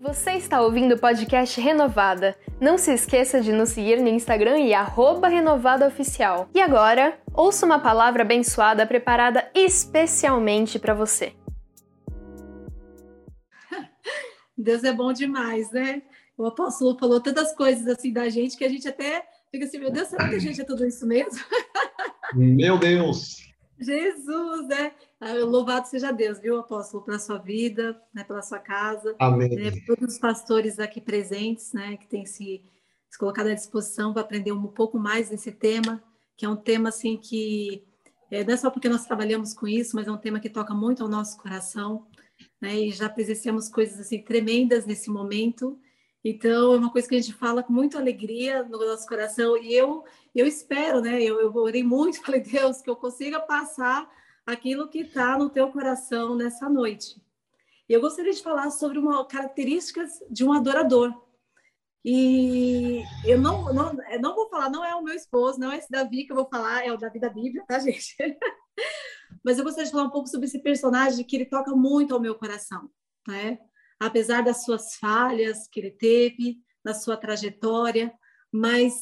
Você 0.00 0.30
está 0.34 0.62
ouvindo 0.62 0.94
o 0.94 0.98
podcast 0.98 1.60
Renovada. 1.60 2.38
Não 2.60 2.78
se 2.78 2.92
esqueça 2.92 3.40
de 3.40 3.50
nos 3.50 3.70
seguir 3.70 4.00
no 4.00 4.06
Instagram 4.06 4.60
e 4.60 4.70
renovadaoficial. 5.28 6.48
E 6.54 6.60
agora, 6.60 7.20
ouça 7.34 7.66
uma 7.66 7.80
palavra 7.80 8.22
abençoada 8.22 8.86
preparada 8.86 9.50
especialmente 9.52 10.78
para 10.78 10.94
você. 10.94 11.32
Deus 14.56 14.84
é 14.84 14.92
bom 14.92 15.12
demais, 15.12 15.72
né? 15.72 16.02
O 16.36 16.46
apóstolo 16.46 16.96
falou 16.96 17.20
tantas 17.20 17.52
coisas 17.56 17.88
assim 17.88 18.12
da 18.12 18.28
gente 18.28 18.56
que 18.56 18.64
a 18.64 18.68
gente 18.68 18.86
até 18.86 19.26
fica 19.50 19.64
assim, 19.64 19.78
meu 19.78 19.90
Deus, 19.90 20.06
será 20.06 20.28
que 20.28 20.36
a 20.36 20.40
gente 20.40 20.60
é 20.60 20.64
tudo 20.64 20.86
isso 20.86 21.04
mesmo? 21.08 21.40
Meu 22.34 22.78
Deus! 22.78 23.48
Jesus, 23.80 24.68
né? 24.68 24.92
Ah, 25.20 25.32
louvado 25.32 25.88
seja 25.88 26.12
Deus, 26.12 26.38
viu, 26.38 26.58
apóstolo, 26.58 27.02
pela 27.04 27.18
sua 27.18 27.38
vida, 27.38 28.00
né, 28.14 28.22
pela 28.22 28.40
sua 28.42 28.58
casa. 28.58 29.16
Amém. 29.18 29.48
Né, 29.48 29.72
todos 29.86 30.14
os 30.14 30.18
pastores 30.18 30.78
aqui 30.78 31.00
presentes, 31.00 31.72
né, 31.72 31.96
que 31.96 32.06
têm 32.06 32.24
se, 32.24 32.62
se 33.10 33.18
colocado 33.18 33.48
à 33.48 33.54
disposição 33.54 34.12
para 34.12 34.22
aprender 34.22 34.52
um 34.52 34.66
pouco 34.68 34.98
mais 34.98 35.28
desse 35.28 35.50
tema, 35.50 36.02
que 36.36 36.46
é 36.46 36.48
um 36.48 36.56
tema, 36.56 36.90
assim, 36.90 37.16
que 37.16 37.84
é, 38.30 38.44
não 38.44 38.54
é 38.54 38.56
só 38.56 38.70
porque 38.70 38.88
nós 38.88 39.06
trabalhamos 39.06 39.54
com 39.54 39.66
isso, 39.66 39.96
mas 39.96 40.06
é 40.06 40.12
um 40.12 40.18
tema 40.18 40.38
que 40.38 40.48
toca 40.48 40.72
muito 40.72 41.02
ao 41.02 41.08
nosso 41.08 41.36
coração, 41.38 42.06
né, 42.60 42.76
e 42.76 42.92
já 42.92 43.08
presenciamos 43.08 43.68
coisas, 43.68 43.98
assim, 43.98 44.22
tremendas 44.22 44.86
nesse 44.86 45.10
momento, 45.10 45.76
então, 46.24 46.74
é 46.74 46.76
uma 46.76 46.90
coisa 46.90 47.08
que 47.08 47.14
a 47.14 47.20
gente 47.20 47.32
fala 47.32 47.62
com 47.62 47.72
muita 47.72 47.98
alegria 47.98 48.62
no 48.64 48.78
nosso 48.78 49.06
coração. 49.06 49.56
E 49.56 49.72
eu, 49.72 50.04
eu 50.34 50.46
espero, 50.46 51.00
né? 51.00 51.22
Eu, 51.22 51.40
eu 51.40 51.54
orei 51.54 51.82
muito, 51.82 52.20
falei, 52.24 52.40
Deus, 52.40 52.82
que 52.82 52.90
eu 52.90 52.96
consiga 52.96 53.40
passar 53.40 54.08
aquilo 54.52 54.88
que 54.88 55.00
está 55.00 55.36
no 55.38 55.50
teu 55.50 55.70
coração 55.70 56.34
nessa 56.34 56.68
noite. 56.68 57.22
E 57.88 57.92
eu 57.92 58.00
gostaria 58.00 58.32
de 58.32 58.42
falar 58.42 58.70
sobre 58.70 58.98
uma 58.98 59.26
características 59.26 60.10
de 60.30 60.44
um 60.44 60.52
adorador. 60.52 61.12
E 62.04 63.02
eu 63.24 63.40
não, 63.40 63.72
não, 63.72 63.92
não 64.20 64.34
vou 64.34 64.48
falar, 64.48 64.70
não 64.70 64.84
é 64.84 64.94
o 64.94 65.02
meu 65.02 65.14
esposo, 65.14 65.58
não 65.58 65.70
é 65.70 65.78
esse 65.78 65.90
Davi 65.90 66.24
que 66.24 66.32
eu 66.32 66.36
vou 66.36 66.48
falar, 66.48 66.86
é 66.86 66.92
o 66.92 66.96
Davi 66.96 67.18
da 67.18 67.28
Bíblia, 67.28 67.64
tá, 67.66 67.78
gente? 67.80 68.16
Mas 69.44 69.58
eu 69.58 69.64
gostaria 69.64 69.86
de 69.86 69.92
falar 69.92 70.04
um 70.04 70.10
pouco 70.10 70.28
sobre 70.28 70.46
esse 70.46 70.60
personagem 70.60 71.24
que 71.24 71.36
ele 71.36 71.46
toca 71.46 71.72
muito 71.72 72.14
ao 72.14 72.20
meu 72.20 72.34
coração, 72.34 72.90
né? 73.26 73.58
apesar 74.00 74.42
das 74.42 74.64
suas 74.64 74.94
falhas 74.94 75.66
que 75.68 75.80
ele 75.80 75.90
teve, 75.90 76.58
na 76.84 76.94
sua 76.94 77.16
trajetória, 77.16 78.14
mas 78.52 78.94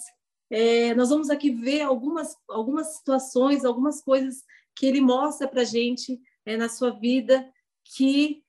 é, 0.50 0.94
nós 0.94 1.10
vamos 1.10 1.28
aqui 1.28 1.50
ver 1.50 1.82
algumas, 1.82 2.34
algumas 2.48 2.96
situações, 2.96 3.64
algumas 3.64 4.02
coisas 4.02 4.42
que 4.76 4.86
ele 4.86 5.00
mostra 5.00 5.48
para 5.48 5.62
a 5.62 5.64
gente 5.64 6.20
é, 6.44 6.56
na 6.56 6.68
sua 6.68 6.90
vida 6.90 7.50
que 7.82 8.44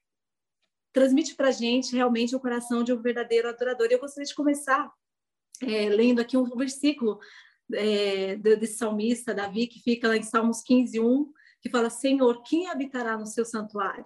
transmite 0.91 1.35
para 1.35 1.47
a 1.47 1.51
gente 1.51 1.95
realmente 1.95 2.35
o 2.35 2.39
coração 2.39 2.83
de 2.83 2.91
um 2.91 3.01
verdadeiro 3.01 3.47
adorador. 3.47 3.87
Eu 3.89 3.99
gostaria 3.99 4.25
de 4.25 4.35
começar 4.35 4.91
é, 5.61 5.89
lendo 5.89 6.19
aqui 6.19 6.35
um 6.35 6.43
versículo 6.55 7.19
é, 7.73 8.35
desse 8.35 8.77
salmista, 8.77 9.33
Davi, 9.33 9.67
que 9.67 9.79
fica 9.79 10.07
lá 10.07 10.17
em 10.17 10.23
Salmos 10.23 10.61
15, 10.61 10.99
1, 10.99 11.31
que 11.61 11.69
fala: 11.69 11.89
Senhor, 11.89 12.43
quem 12.43 12.67
habitará 12.67 13.17
no 13.17 13.25
seu 13.25 13.45
santuário? 13.45 14.05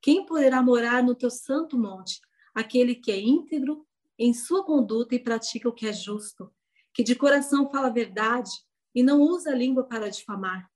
Quem 0.00 0.24
poderá 0.24 0.62
morar 0.62 1.02
no 1.02 1.14
teu 1.14 1.30
santo 1.30 1.78
monte? 1.78 2.20
Aquele 2.54 2.94
que 2.94 3.10
é 3.10 3.20
íntegro 3.20 3.86
em 4.18 4.32
sua 4.32 4.64
conduta 4.64 5.14
e 5.14 5.18
pratica 5.18 5.68
o 5.68 5.72
que 5.72 5.86
é 5.86 5.92
justo, 5.92 6.52
que 6.92 7.02
de 7.02 7.14
coração 7.14 7.70
fala 7.70 7.88
a 7.88 7.92
verdade 7.92 8.50
e 8.94 9.02
não 9.02 9.20
usa 9.20 9.50
a 9.50 9.54
língua 9.54 9.84
para 9.84 10.10
difamar, 10.10 10.68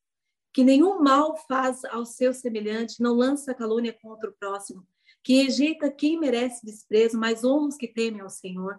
que 0.53 0.63
nenhum 0.63 1.03
mal 1.03 1.37
faz 1.49 1.85
ao 1.87 2.05
seu 2.05 2.35
semelhante, 2.35 3.01
não 3.01 3.15
lança 3.15 3.55
calúnia 3.55 3.93
contra 3.93 4.29
o 4.29 4.35
próximo, 4.35 4.87
que 5.23 5.43
rejeita 5.43 5.91
quem 5.91 6.19
merece 6.19 6.65
desprezo, 6.67 7.19
mas 7.19 7.45
honra 7.45 7.69
os 7.69 7.77
que 7.77 7.89
temem 7.89 8.21
ao 8.21 8.29
Senhor, 8.29 8.79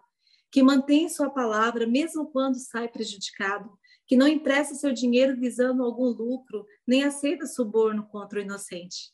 que 0.52 0.62
mantém 0.62 1.10
sua 1.10 1.30
palavra 1.30 1.88
mesmo 1.88 2.28
quando 2.28 2.60
sai 2.60 2.88
prejudicado, 2.88 3.72
que 4.06 4.16
não 4.16 4.28
empresta 4.28 4.76
seu 4.76 4.94
dinheiro 4.94 5.36
visando 5.36 5.84
algum 5.84 6.10
lucro, 6.10 6.66
nem 6.86 7.04
aceita 7.04 7.48
suborno 7.48 8.06
contra 8.08 8.40
o 8.40 8.42
inocente. 8.42 9.12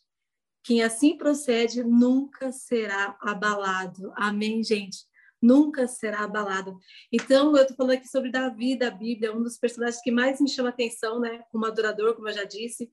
Quem 0.63 0.81
assim 0.81 1.17
procede 1.17 1.83
nunca 1.83 2.51
será 2.51 3.17
abalado. 3.21 4.11
Amém, 4.15 4.63
gente? 4.63 5.08
Nunca 5.41 5.87
será 5.87 6.23
abalado. 6.23 6.77
Então, 7.11 7.55
eu 7.55 7.61
estou 7.61 7.77
falando 7.77 7.93
aqui 7.93 8.07
sobre 8.07 8.31
Davi 8.31 8.77
da 8.77 8.91
Bíblia, 8.91 9.35
um 9.35 9.41
dos 9.41 9.57
personagens 9.57 10.01
que 10.01 10.11
mais 10.11 10.41
me 10.41 10.49
chama 10.49 10.69
atenção, 10.69 11.19
né? 11.19 11.43
Como 11.51 11.65
adorador, 11.65 12.15
como 12.15 12.27
eu 12.27 12.33
já 12.33 12.43
disse. 12.43 12.91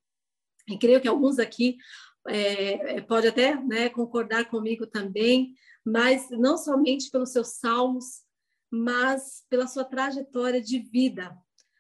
E 0.69 0.79
creio 0.79 1.01
que 1.01 1.09
alguns 1.09 1.39
aqui 1.39 1.77
é, 2.29 2.97
é, 2.97 3.01
pode 3.01 3.27
até 3.27 3.55
né, 3.55 3.89
concordar 3.89 4.49
comigo 4.49 4.87
também, 4.87 5.55
mas 5.85 6.29
não 6.31 6.57
somente 6.57 7.11
pelos 7.11 7.31
seus 7.31 7.59
salmos, 7.59 8.23
mas 8.71 9.45
pela 9.49 9.67
sua 9.67 9.85
trajetória 9.85 10.61
de 10.61 10.79
vida. 10.79 11.37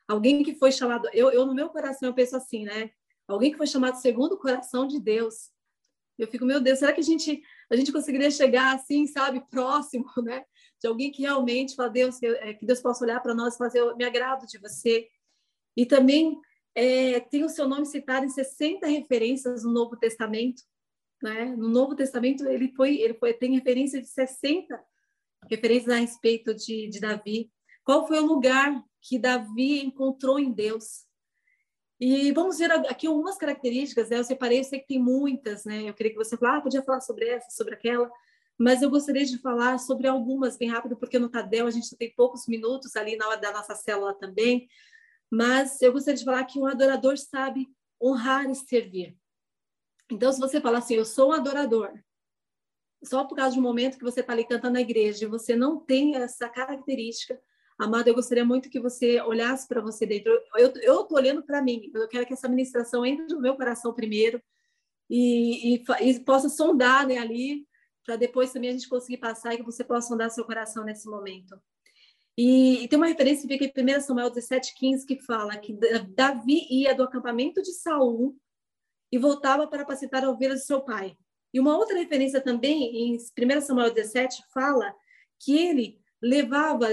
Alguém 0.08 0.44
que 0.44 0.54
foi 0.54 0.70
chamado, 0.70 1.08
eu, 1.12 1.30
eu 1.32 1.44
no 1.46 1.54
meu 1.54 1.68
coração 1.68 2.08
eu 2.08 2.14
penso 2.14 2.36
assim, 2.36 2.64
né? 2.64 2.90
Alguém 3.26 3.50
que 3.50 3.56
foi 3.56 3.66
chamado 3.66 4.00
segundo 4.00 4.34
o 4.34 4.38
coração 4.38 4.86
de 4.86 5.00
Deus, 5.00 5.50
eu 6.18 6.26
fico, 6.26 6.46
meu 6.46 6.60
Deus, 6.60 6.78
será 6.78 6.92
que 6.92 7.00
a 7.00 7.04
gente, 7.04 7.42
a 7.70 7.76
gente 7.76 7.92
conseguiria 7.92 8.30
chegar 8.30 8.74
assim, 8.74 9.06
sabe, 9.06 9.44
próximo, 9.50 10.06
né? 10.22 10.44
De 10.80 10.88
alguém 10.88 11.10
que 11.10 11.22
realmente 11.22 11.74
fala, 11.74 11.88
Deus, 11.88 12.22
é, 12.22 12.54
que 12.54 12.66
Deus 12.66 12.80
possa 12.80 13.04
olhar 13.04 13.20
para 13.20 13.34
nós 13.34 13.54
e 13.54 13.58
fazer, 13.58 13.80
eu 13.80 13.96
me 13.96 14.04
agrado 14.04 14.46
de 14.46 14.58
você. 14.58 15.08
E 15.76 15.86
também 15.86 16.38
é, 16.74 17.20
tem 17.20 17.44
o 17.44 17.48
seu 17.48 17.68
nome 17.68 17.86
citado 17.86 18.26
em 18.26 18.30
60 18.30 18.86
referências 18.86 19.64
no 19.64 19.72
Novo 19.72 19.96
Testamento, 19.96 20.62
né? 21.22 21.46
No 21.56 21.68
Novo 21.68 21.94
Testamento 21.94 22.46
ele 22.46 22.72
foi, 22.74 22.96
ele 22.96 23.14
foi, 23.14 23.32
tem 23.32 23.54
referência 23.54 24.00
de 24.00 24.08
60 24.08 24.78
referências 25.50 25.88
a 25.88 25.98
respeito 25.98 26.54
de, 26.54 26.88
de 26.88 27.00
Davi. 27.00 27.50
Qual 27.82 28.06
foi 28.06 28.18
o 28.18 28.26
lugar 28.26 28.82
que 29.00 29.18
Davi 29.18 29.84
encontrou 29.84 30.38
em 30.38 30.52
Deus? 30.52 31.06
E 31.98 32.30
vamos 32.32 32.58
ver 32.58 32.70
aqui 32.72 33.06
algumas 33.06 33.38
características, 33.38 34.10
né? 34.10 34.18
Eu 34.18 34.24
separei, 34.24 34.60
eu 34.60 34.64
sei 34.64 34.80
que 34.80 34.88
tem 34.88 35.02
muitas, 35.02 35.64
né? 35.64 35.88
Eu 35.88 35.94
queria 35.94 36.12
que 36.12 36.18
você 36.18 36.36
falasse, 36.36 36.58
ah, 36.58 36.62
podia 36.62 36.82
falar 36.82 37.00
sobre 37.00 37.26
essa, 37.26 37.48
sobre 37.50 37.74
aquela, 37.74 38.10
mas 38.58 38.82
eu 38.82 38.90
gostaria 38.90 39.24
de 39.24 39.38
falar 39.38 39.78
sobre 39.78 40.06
algumas 40.06 40.56
bem 40.56 40.68
rápido, 40.68 40.96
porque 40.96 41.18
no 41.18 41.28
Tadel 41.28 41.66
a 41.66 41.70
gente 41.70 41.96
tem 41.96 42.12
poucos 42.14 42.46
minutos 42.46 42.96
ali 42.96 43.16
na 43.16 43.28
hora 43.28 43.40
da 43.40 43.52
nossa 43.52 43.74
célula 43.74 44.14
também, 44.14 44.68
mas 45.30 45.80
eu 45.82 45.92
gostaria 45.92 46.18
de 46.18 46.24
falar 46.24 46.44
que 46.44 46.58
um 46.58 46.66
adorador 46.66 47.16
sabe 47.18 47.68
honrar 48.02 48.48
e 48.50 48.54
servir. 48.54 49.16
Então, 50.10 50.32
se 50.32 50.38
você 50.38 50.60
falar 50.60 50.78
assim, 50.78 50.94
eu 50.94 51.04
sou 51.04 51.30
um 51.30 51.32
adorador, 51.32 51.92
só 53.04 53.24
por 53.24 53.34
causa 53.34 53.58
um 53.58 53.62
momento 53.62 53.98
que 53.98 54.04
você 54.04 54.20
está 54.20 54.32
ali 54.32 54.46
cantando 54.46 54.74
na 54.74 54.80
igreja 54.80 55.24
e 55.24 55.28
você 55.28 55.56
não 55.56 55.78
tem 55.78 56.16
essa 56.16 56.48
característica, 56.48 57.40
Amado, 57.78 58.08
eu 58.08 58.14
gostaria 58.14 58.44
muito 58.44 58.70
que 58.70 58.80
você 58.80 59.20
olhasse 59.20 59.68
para 59.68 59.82
você 59.82 60.06
dentro. 60.06 60.32
Eu 60.56 60.72
estou 61.02 61.18
olhando 61.18 61.42
para 61.42 61.60
mim, 61.60 61.90
eu 61.92 62.08
quero 62.08 62.24
que 62.24 62.32
essa 62.32 62.48
ministração 62.48 63.04
entre 63.04 63.26
no 63.26 63.40
meu 63.40 63.54
coração 63.54 63.92
primeiro 63.92 64.42
e, 65.10 65.74
e, 65.74 65.84
e 66.00 66.20
possa 66.20 66.48
sondar 66.48 67.06
né, 67.06 67.18
ali, 67.18 67.66
para 68.06 68.16
depois 68.16 68.52
também 68.52 68.70
a 68.70 68.72
gente 68.72 68.88
conseguir 68.88 69.18
passar 69.18 69.52
e 69.52 69.58
que 69.58 69.64
você 69.64 69.82
possa 69.82 70.08
sondar 70.08 70.30
seu 70.30 70.44
coração 70.44 70.84
nesse 70.84 71.08
momento. 71.08 71.60
E, 72.38 72.84
e 72.84 72.88
tem 72.88 72.96
uma 72.98 73.08
referência 73.08 73.48
que 73.48 73.58
fica 73.58 73.80
em 73.80 73.96
1 73.96 74.00
Samuel 74.02 74.30
17,15 74.30 75.06
que 75.06 75.18
fala 75.20 75.56
que 75.56 75.76
Davi 76.14 76.66
ia 76.70 76.94
do 76.94 77.02
acampamento 77.02 77.60
de 77.62 77.72
Saul 77.72 78.36
e 79.10 79.18
voltava 79.18 79.66
para 79.66 79.82
apacentar 79.82 80.24
ovelha 80.24 80.54
de 80.54 80.64
seu 80.64 80.80
pai. 80.80 81.16
E 81.52 81.58
uma 81.58 81.76
outra 81.76 81.96
referência 81.96 82.40
também, 82.40 83.14
em 83.14 83.16
1 83.16 83.60
Samuel 83.62 83.92
17, 83.92 84.42
fala 84.52 84.94
que 85.40 85.56
ele 85.56 85.98
levava, 86.20 86.88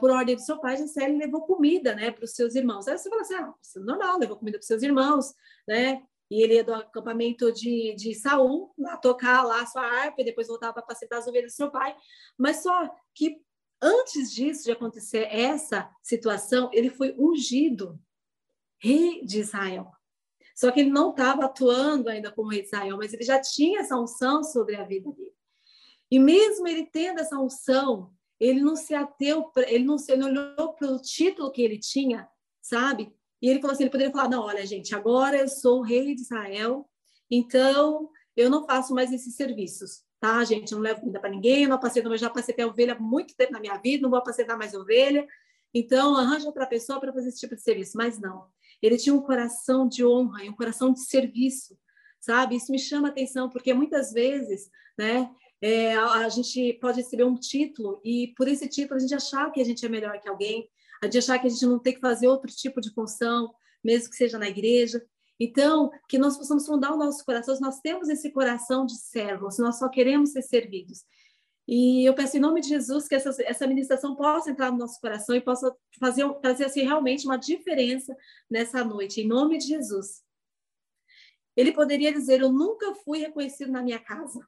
por 0.00 0.10
ordem 0.10 0.34
do 0.34 0.42
seu 0.42 0.58
pai, 0.58 0.76
Gisele 0.76 1.16
levou 1.16 1.42
comida, 1.42 1.94
né, 1.94 2.10
para 2.10 2.24
os 2.24 2.32
seus 2.32 2.54
irmãos. 2.54 2.88
Aí 2.88 2.98
você 2.98 3.08
fala 3.08 3.22
assim, 3.22 3.34
ah, 3.34 3.54
é 3.76 3.80
normal, 3.80 4.18
levou 4.18 4.36
comida 4.36 4.58
para 4.58 4.62
os 4.62 4.66
seus 4.66 4.82
irmãos, 4.82 5.32
né, 5.66 6.02
e 6.30 6.42
ele 6.42 6.54
ia 6.54 6.64
do 6.64 6.74
acampamento 6.74 7.52
de, 7.52 7.94
de 7.94 8.14
Saul, 8.14 8.72
lá 8.78 8.96
tocar 8.96 9.42
lá 9.42 9.62
a 9.62 9.66
sua 9.66 9.82
harpa, 9.82 10.22
e 10.22 10.24
depois 10.24 10.48
voltava 10.48 10.72
para 10.72 10.82
apacentar 10.82 11.18
as 11.18 11.26
ovelhas 11.26 11.52
do 11.52 11.56
seu 11.56 11.70
pai, 11.70 11.94
mas 12.38 12.62
só 12.62 12.88
que 13.14 13.40
antes 13.80 14.32
disso, 14.32 14.64
de 14.64 14.72
acontecer 14.72 15.28
essa 15.30 15.90
situação, 16.02 16.70
ele 16.72 16.90
foi 16.90 17.14
ungido 17.18 18.00
rei 18.78 19.24
de 19.24 19.40
Israel. 19.40 19.90
Só 20.54 20.70
que 20.70 20.80
ele 20.80 20.90
não 20.90 21.10
estava 21.10 21.44
atuando 21.46 22.08
ainda 22.08 22.30
como 22.30 22.50
rei 22.50 22.60
de 22.60 22.68
Israel, 22.68 22.96
mas 22.96 23.12
ele 23.12 23.24
já 23.24 23.40
tinha 23.40 23.80
essa 23.80 23.98
unção 23.98 24.42
sobre 24.42 24.76
a 24.76 24.84
vida 24.84 25.10
dele. 25.12 25.34
E 26.10 26.18
mesmo 26.18 26.66
ele 26.68 26.86
tendo 26.86 27.20
essa 27.20 27.38
unção, 27.38 28.12
ele 28.38 28.60
não 28.60 28.76
se 28.76 28.94
ateu, 28.94 29.50
ele 29.66 29.84
não, 29.84 29.98
se, 29.98 30.12
ele 30.12 30.24
olhou 30.24 30.72
para 30.74 30.88
o 30.88 31.00
título 31.00 31.50
que 31.50 31.62
ele 31.62 31.78
tinha, 31.78 32.28
sabe? 32.62 33.12
E 33.44 33.48
ele 33.50 33.60
falou 33.60 33.74
assim, 33.74 33.82
ele 33.84 33.90
poderia 33.90 34.10
falar, 34.10 34.30
não, 34.30 34.42
olha, 34.42 34.64
gente, 34.64 34.94
agora 34.94 35.36
eu 35.36 35.48
sou 35.48 35.82
rei 35.82 36.14
de 36.14 36.22
Israel, 36.22 36.88
então 37.30 38.08
eu 38.34 38.48
não 38.48 38.64
faço 38.64 38.94
mais 38.94 39.12
esses 39.12 39.36
serviços, 39.36 40.02
tá, 40.18 40.42
gente? 40.44 40.72
Eu 40.72 40.78
não 40.78 40.82
levo 40.82 41.00
comida 41.00 41.20
para 41.20 41.28
ninguém, 41.28 41.64
eu 41.64 41.68
não 41.68 41.78
passei, 41.78 42.02
eu 42.02 42.16
já 42.16 42.30
passei 42.30 42.54
até 42.54 42.64
ovelha 42.64 42.94
há 42.94 42.98
muito 42.98 43.36
tempo 43.36 43.52
na 43.52 43.60
minha 43.60 43.76
vida, 43.76 44.02
não 44.02 44.08
vou 44.08 44.18
apacentar 44.18 44.56
mais 44.56 44.72
ovelha, 44.72 45.26
então 45.74 46.16
arranja 46.16 46.46
outra 46.46 46.66
pessoa 46.66 46.98
para 46.98 47.12
fazer 47.12 47.28
esse 47.28 47.40
tipo 47.40 47.54
de 47.54 47.60
serviço. 47.60 47.98
Mas 47.98 48.18
não, 48.18 48.46
ele 48.80 48.96
tinha 48.96 49.14
um 49.14 49.20
coração 49.20 49.86
de 49.86 50.02
honra 50.02 50.42
e 50.44 50.48
um 50.48 50.56
coração 50.56 50.90
de 50.90 51.00
serviço, 51.00 51.76
sabe? 52.20 52.56
Isso 52.56 52.72
me 52.72 52.78
chama 52.78 53.08
atenção, 53.08 53.50
porque 53.50 53.74
muitas 53.74 54.10
vezes, 54.10 54.70
né, 54.98 55.30
É, 55.62 55.94
a, 55.94 56.26
a 56.26 56.28
gente 56.28 56.74
pode 56.80 57.00
receber 57.00 57.24
um 57.24 57.38
título 57.38 58.00
e 58.04 58.34
por 58.36 58.48
esse 58.48 58.68
título 58.68 58.96
a 58.96 59.00
gente 59.02 59.14
achar 59.14 59.50
que 59.52 59.60
a 59.62 59.64
gente 59.64 59.84
é 59.86 59.88
melhor 59.88 60.18
que 60.20 60.28
alguém, 60.28 60.68
a 61.04 61.10
gente 61.10 61.18
achar 61.18 61.38
que 61.38 61.46
a 61.46 61.50
gente 61.50 61.66
não 61.66 61.78
tem 61.78 61.94
que 61.94 62.00
fazer 62.00 62.26
outro 62.26 62.50
tipo 62.50 62.80
de 62.80 62.92
função, 62.92 63.54
mesmo 63.82 64.10
que 64.10 64.16
seja 64.16 64.38
na 64.38 64.48
igreja. 64.48 65.04
Então, 65.38 65.90
que 66.08 66.18
nós 66.18 66.36
possamos 66.36 66.64
sondar 66.64 66.92
o 66.92 66.96
nosso 66.96 67.24
coração, 67.24 67.54
se 67.54 67.60
nós 67.60 67.80
temos 67.80 68.08
esse 68.08 68.30
coração 68.30 68.86
de 68.86 68.96
servo, 68.96 69.50
se 69.50 69.60
nós 69.60 69.78
só 69.78 69.88
queremos 69.88 70.30
ser 70.30 70.42
servidos. 70.42 71.04
E 71.66 72.06
eu 72.06 72.14
peço 72.14 72.36
em 72.36 72.40
nome 72.40 72.60
de 72.60 72.68
Jesus 72.68 73.08
que 73.08 73.14
essa, 73.14 73.34
essa 73.42 73.66
ministração 73.66 74.14
possa 74.14 74.50
entrar 74.50 74.70
no 74.70 74.78
nosso 74.78 75.00
coração 75.00 75.34
e 75.34 75.40
possa 75.40 75.74
fazer, 75.98 76.24
fazer 76.42 76.66
assim, 76.66 76.82
realmente 76.82 77.26
uma 77.26 77.38
diferença 77.38 78.14
nessa 78.50 78.84
noite, 78.84 79.22
em 79.22 79.26
nome 79.26 79.58
de 79.58 79.66
Jesus. 79.66 80.22
Ele 81.56 81.72
poderia 81.72 82.12
dizer: 82.12 82.42
Eu 82.42 82.52
nunca 82.52 82.94
fui 82.96 83.18
reconhecido 83.20 83.72
na 83.72 83.82
minha 83.82 83.98
casa, 83.98 84.40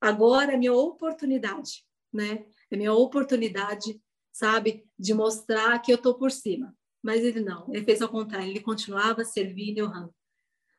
agora 0.00 0.54
é 0.54 0.56
minha 0.56 0.72
oportunidade, 0.72 1.84
né? 2.12 2.46
É 2.70 2.76
minha 2.76 2.94
oportunidade, 2.94 4.00
sabe, 4.32 4.84
de 4.98 5.12
mostrar 5.12 5.78
que 5.80 5.92
eu 5.92 5.96
estou 5.96 6.14
por 6.14 6.30
cima. 6.30 6.74
Mas 7.02 7.22
ele 7.22 7.40
não, 7.40 7.66
ele 7.72 7.84
fez 7.84 8.00
ao 8.00 8.08
contrário, 8.08 8.48
ele 8.48 8.60
continuava 8.60 9.24
servindo 9.24 9.78
e 9.78 9.82
honrando. 9.82 10.14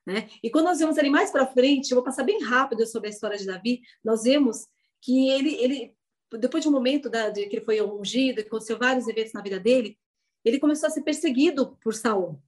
Né? 0.05 0.29
E 0.41 0.49
quando 0.49 0.65
nós 0.65 0.79
vemos 0.79 0.97
ali 0.97 1.09
mais 1.09 1.31
para 1.31 1.45
frente, 1.45 1.91
eu 1.91 1.95
vou 1.95 2.03
passar 2.03 2.23
bem 2.23 2.43
rápido 2.43 2.85
sobre 2.85 3.07
a 3.07 3.11
história 3.11 3.37
de 3.37 3.45
Davi, 3.45 3.81
nós 4.03 4.23
vemos 4.23 4.67
que 5.01 5.29
ele, 5.29 5.55
ele 5.55 5.95
depois 6.37 6.63
de 6.63 6.69
um 6.69 6.71
momento 6.71 7.09
da, 7.09 7.29
de 7.29 7.45
que 7.47 7.57
ele 7.57 7.65
foi 7.65 7.81
ungido, 7.81 8.41
que 8.41 8.47
aconteceu 8.47 8.77
vários 8.77 9.07
eventos 9.07 9.33
na 9.33 9.41
vida 9.41 9.59
dele, 9.59 9.97
ele 10.43 10.59
começou 10.59 10.87
a 10.87 10.89
ser 10.89 11.03
perseguido 11.03 11.77
por 11.81 11.93
Saul, 11.93 12.41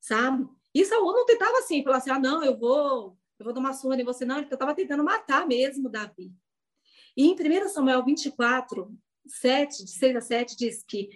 sabe? 0.00 0.46
E 0.74 0.84
Saul 0.84 1.12
não 1.12 1.24
tentava 1.24 1.58
assim, 1.58 1.82
falar 1.82 1.98
assim, 1.98 2.10
ah, 2.10 2.18
não, 2.18 2.44
eu 2.44 2.58
vou, 2.58 3.16
eu 3.38 3.44
vou 3.44 3.52
dar 3.52 3.60
uma 3.60 3.72
surra 3.72 4.00
em 4.00 4.04
você, 4.04 4.24
não, 4.24 4.38
ele 4.38 4.46
estava 4.52 4.74
tentando 4.74 5.04
matar 5.04 5.46
mesmo 5.46 5.88
Davi. 5.88 6.32
E 7.16 7.26
em 7.26 7.34
1 7.34 7.68
Samuel 7.68 8.04
24, 8.04 8.92
7, 9.26 9.84
de 9.84 9.90
6 9.90 10.16
a 10.16 10.20
7, 10.20 10.56
diz 10.56 10.84
que 10.86 11.08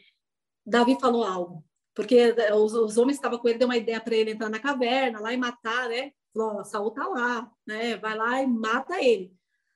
Davi 0.64 0.98
falou 1.00 1.24
algo, 1.24 1.64
porque 1.94 2.34
os, 2.54 2.74
os 2.74 2.96
homens 2.96 3.16
estavam 3.16 3.38
com 3.38 3.48
ele, 3.48 3.58
deu 3.58 3.68
uma 3.68 3.76
ideia 3.76 4.00
para 4.00 4.16
ele 4.16 4.32
entrar 4.32 4.48
na 4.48 4.60
caverna, 4.60 5.20
lá 5.20 5.32
e 5.32 5.36
matar, 5.36 5.88
né? 5.88 6.12
Falou, 6.32 6.64
Saul 6.64 6.90
tá 6.90 7.06
lá, 7.06 7.50
né? 7.66 7.96
Vai 7.96 8.16
lá 8.16 8.42
e 8.42 8.46
mata 8.46 9.02
ele. 9.02 9.32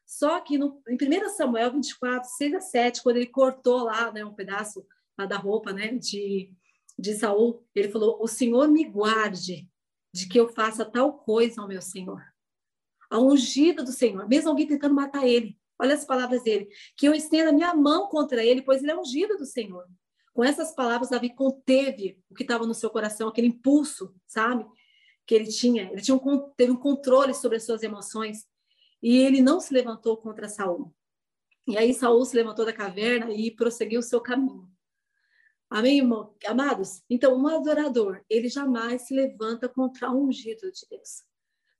Só 0.07 0.41
que 0.41 0.59
no, 0.59 0.83
em 0.89 0.95
1 0.95 1.31
Samuel 1.31 1.73
24, 1.73 2.29
6 2.29 2.55
a 2.55 2.61
7, 2.61 3.03
quando 3.03 3.17
ele 3.17 3.27
cortou 3.27 3.85
lá 3.85 4.13
né, 4.13 4.25
um 4.25 4.35
pedaço 4.35 4.87
da 5.29 5.37
roupa 5.37 5.73
né, 5.73 5.95
de, 5.95 6.53
de 6.99 7.15
Saul, 7.15 7.67
ele 7.75 7.89
falou: 7.89 8.19
O 8.21 8.27
Senhor 8.27 8.69
me 8.69 8.85
guarde 8.85 9.69
de 10.13 10.29
que 10.29 10.39
eu 10.39 10.49
faça 10.49 10.85
tal 10.85 11.19
coisa 11.19 11.63
ao 11.63 11.69
meu 11.69 11.81
Senhor. 11.81 12.23
A 13.11 13.19
ungida 13.19 13.83
do 13.83 13.93
Senhor, 13.93 14.29
mesmo 14.29 14.51
alguém 14.51 14.67
tentando 14.67 14.95
matar 14.95 15.27
ele. 15.27 15.59
Olha 15.83 15.95
as 15.95 16.05
palavras 16.05 16.45
dele. 16.45 16.69
Que 16.97 17.09
eu 17.09 17.13
estenda 17.13 17.53
minha 17.53 17.75
mão 17.75 18.07
contra 18.07 18.45
ele, 18.45 18.63
pois 18.63 18.81
ele 18.81 18.93
é 18.93 18.97
ungido 18.97 19.37
do 19.37 19.45
Senhor. 19.45 19.85
Com 20.33 20.45
essas 20.45 20.73
palavras, 20.73 21.11
Davi 21.11 21.35
conteve 21.35 22.17
o 22.31 22.35
que 22.35 22.45
estava 22.45 22.65
no 22.65 22.73
seu 22.73 22.89
coração, 22.89 23.27
aquele 23.27 23.49
impulso, 23.49 24.15
sabe? 24.25 24.65
Que 25.27 25.35
ele 25.35 25.49
tinha. 25.49 25.91
Ele 25.91 26.01
tinha 26.01 26.17
um, 26.17 26.51
teve 26.57 26.71
um 26.71 26.77
controle 26.77 27.35
sobre 27.35 27.57
as 27.57 27.65
suas 27.65 27.83
emoções. 27.83 28.47
E 29.03 29.19
ele 29.19 29.43
não 29.43 29.59
se 29.59 29.75
levantou 29.75 30.17
contra 30.17 30.49
Saul. 30.49 30.95
E 31.67 31.77
aí 31.77 31.93
Saul 31.93 32.25
se 32.25 32.37
levantou 32.37 32.65
da 32.65 32.73
caverna 32.73 33.33
e 33.33 33.51
prosseguiu 33.51 33.99
o 33.99 34.05
seu 34.05 34.21
caminho. 34.21 34.71
Amém, 35.69 35.99
irmão? 35.99 36.33
Amados? 36.47 37.03
Então, 37.11 37.35
um 37.37 37.49
adorador, 37.49 38.23
ele 38.31 38.49
jamais 38.49 39.03
se 39.03 39.15
levanta 39.15 39.69
contra 39.69 40.13
o 40.13 40.27
ungido 40.27 40.71
de 40.71 40.87
Deus. 40.89 41.25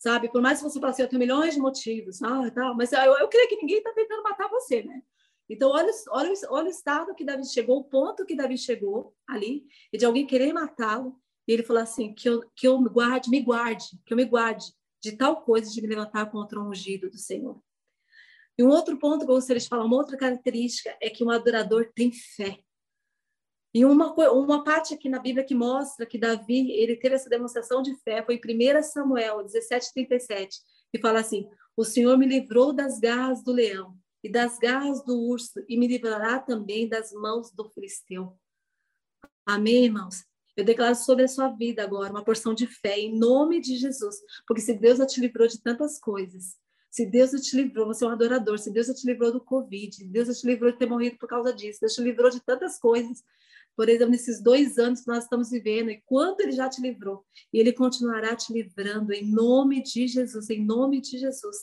Sabe? 0.03 0.29
Por 0.29 0.43
mais 0.43 0.59
que 0.59 0.65
você 0.65 0.81
fale 0.81 0.91
assim, 0.91 1.03
eu 1.03 1.09
tenho 1.09 1.21
milhões 1.21 1.55
de 1.55 1.61
motivos, 1.61 2.21
ah, 2.25 2.51
tá, 2.51 2.75
mas 2.75 2.93
eu, 2.93 2.99
eu 2.99 3.29
creio 3.29 3.49
que 3.49 3.55
ninguém 3.55 3.79
está 3.79 3.93
tentando 3.93 4.25
matar 4.25 4.49
você, 4.49 4.83
né? 4.83 5.01
Então, 5.49 5.71
olha, 5.71 5.93
olha, 6.11 6.33
olha 6.49 6.67
o 6.67 6.71
estado 6.71 7.15
que 7.15 7.25
Davi 7.25 7.45
chegou, 7.47 7.79
o 7.79 7.85
ponto 7.85 8.27
que 8.27 8.35
Davi 8.35 8.59
chegou 8.59 9.15
ali, 9.29 9.65
e 9.93 9.99
de 9.99 10.05
alguém 10.05 10.27
querer 10.27 10.53
matá-lo, 10.53 11.17
e 11.47 11.53
ele 11.53 11.63
falou 11.63 11.81
assim, 11.81 12.13
que 12.13 12.29
eu, 12.29 12.43
que 12.57 12.67
eu 12.67 12.81
me 12.81 12.89
guarde, 12.89 13.31
me 13.31 13.41
guarde, 13.41 13.85
que 14.05 14.13
eu 14.13 14.17
me 14.17 14.25
guarde 14.25 14.73
de 15.01 15.13
tal 15.13 15.41
coisa 15.43 15.71
de 15.71 15.81
me 15.81 15.87
levantar 15.87 16.27
contra 16.33 16.59
o 16.59 16.69
ungido 16.69 17.09
do 17.09 17.17
Senhor. 17.17 17.63
E 18.59 18.65
um 18.65 18.71
outro 18.71 18.99
ponto 18.99 19.25
que 19.25 19.31
eu 19.31 19.37
gostaria 19.37 19.61
de 19.61 19.69
falar, 19.69 19.85
uma 19.85 19.97
outra 19.97 20.17
característica, 20.17 20.97
é 21.01 21.09
que 21.11 21.23
um 21.23 21.31
adorador 21.31 21.93
tem 21.95 22.11
fé. 22.11 22.59
E 23.75 23.85
uma, 23.87 24.13
uma 24.33 24.63
parte 24.63 24.93
aqui 24.93 25.09
na 25.09 25.19
Bíblia 25.19 25.45
que 25.45 25.55
mostra 25.55 26.05
que 26.05 26.19
Davi 26.19 26.71
ele 26.73 26.97
teve 26.97 27.15
essa 27.15 27.31
demonstração 27.31 27.81
de 27.81 27.95
fé 28.03 28.23
foi 28.23 28.35
em 28.35 28.79
1 28.79 28.83
Samuel 28.83 29.39
17,37, 29.39 30.49
que 30.91 31.01
fala 31.01 31.21
assim: 31.21 31.49
O 31.77 31.85
Senhor 31.85 32.19
me 32.19 32.27
livrou 32.27 32.73
das 32.73 32.99
garras 32.99 33.43
do 33.43 33.53
leão 33.53 33.97
e 34.23 34.31
das 34.31 34.59
garras 34.59 35.03
do 35.05 35.19
urso, 35.19 35.65
e 35.69 35.77
me 35.77 35.89
livrará 35.89 36.39
também 36.39 36.89
das 36.89 37.13
mãos 37.13 37.51
do 37.51 37.69
filisteu. 37.71 38.39
Amém, 39.45 39.87
irmãos? 39.87 40.25
Eu 40.57 40.65
declaro 40.65 40.95
sobre 40.95 41.25
a 41.25 41.29
sua 41.29 41.49
vida 41.49 41.83
agora 41.83 42.11
uma 42.11 42.25
porção 42.25 42.55
de 42.55 42.67
fé 42.67 42.99
em 42.99 43.19
nome 43.19 43.61
de 43.61 43.77
Jesus, 43.77 44.17
porque 44.47 44.61
se 44.61 44.75
Deus 44.75 44.99
já 44.99 45.07
te 45.07 45.19
livrou 45.19 45.49
de 45.49 45.61
tantas 45.61 45.99
coisas, 45.99 46.57
se 46.91 47.07
Deus 47.07 47.31
já 47.31 47.39
te 47.39 47.57
livrou, 47.57 47.87
você 47.87 48.05
é 48.05 48.09
um 48.09 48.11
adorador, 48.11 48.59
se 48.59 48.71
Deus 48.71 48.87
já 48.87 48.95
te 48.95 49.07
livrou 49.07 49.33
do 49.33 49.41
Covid, 49.41 50.05
Deus 50.05 50.29
já 50.29 50.35
te 50.35 50.47
livrou 50.47 50.71
de 50.71 50.79
ter 50.79 50.87
morrido 50.87 51.17
por 51.17 51.27
causa 51.27 51.53
disso, 51.53 51.81
Deus 51.81 51.95
te 51.95 52.03
livrou 52.03 52.31
de 52.31 52.39
tantas 52.41 52.79
coisas, 52.79 53.25
por 53.77 53.89
exemplo, 53.89 54.11
nesses 54.11 54.43
dois 54.43 54.79
anos 54.79 55.01
que 55.01 55.09
nós 55.09 55.25
estamos 55.25 55.51
vivendo, 55.51 55.91
e 55.91 56.03
quanto 56.05 56.41
Ele 56.41 56.53
já 56.53 56.69
te 56.69 56.81
livrou, 56.81 57.25
e 57.53 57.59
Ele 57.59 57.73
continuará 57.73 58.37
te 58.37 58.53
livrando 58.53 59.13
em 59.13 59.31
nome 59.31 59.83
de 59.83 60.07
Jesus, 60.07 60.51
em 60.51 60.65
nome 60.65 61.01
de 61.01 61.19
Jesus. 61.19 61.57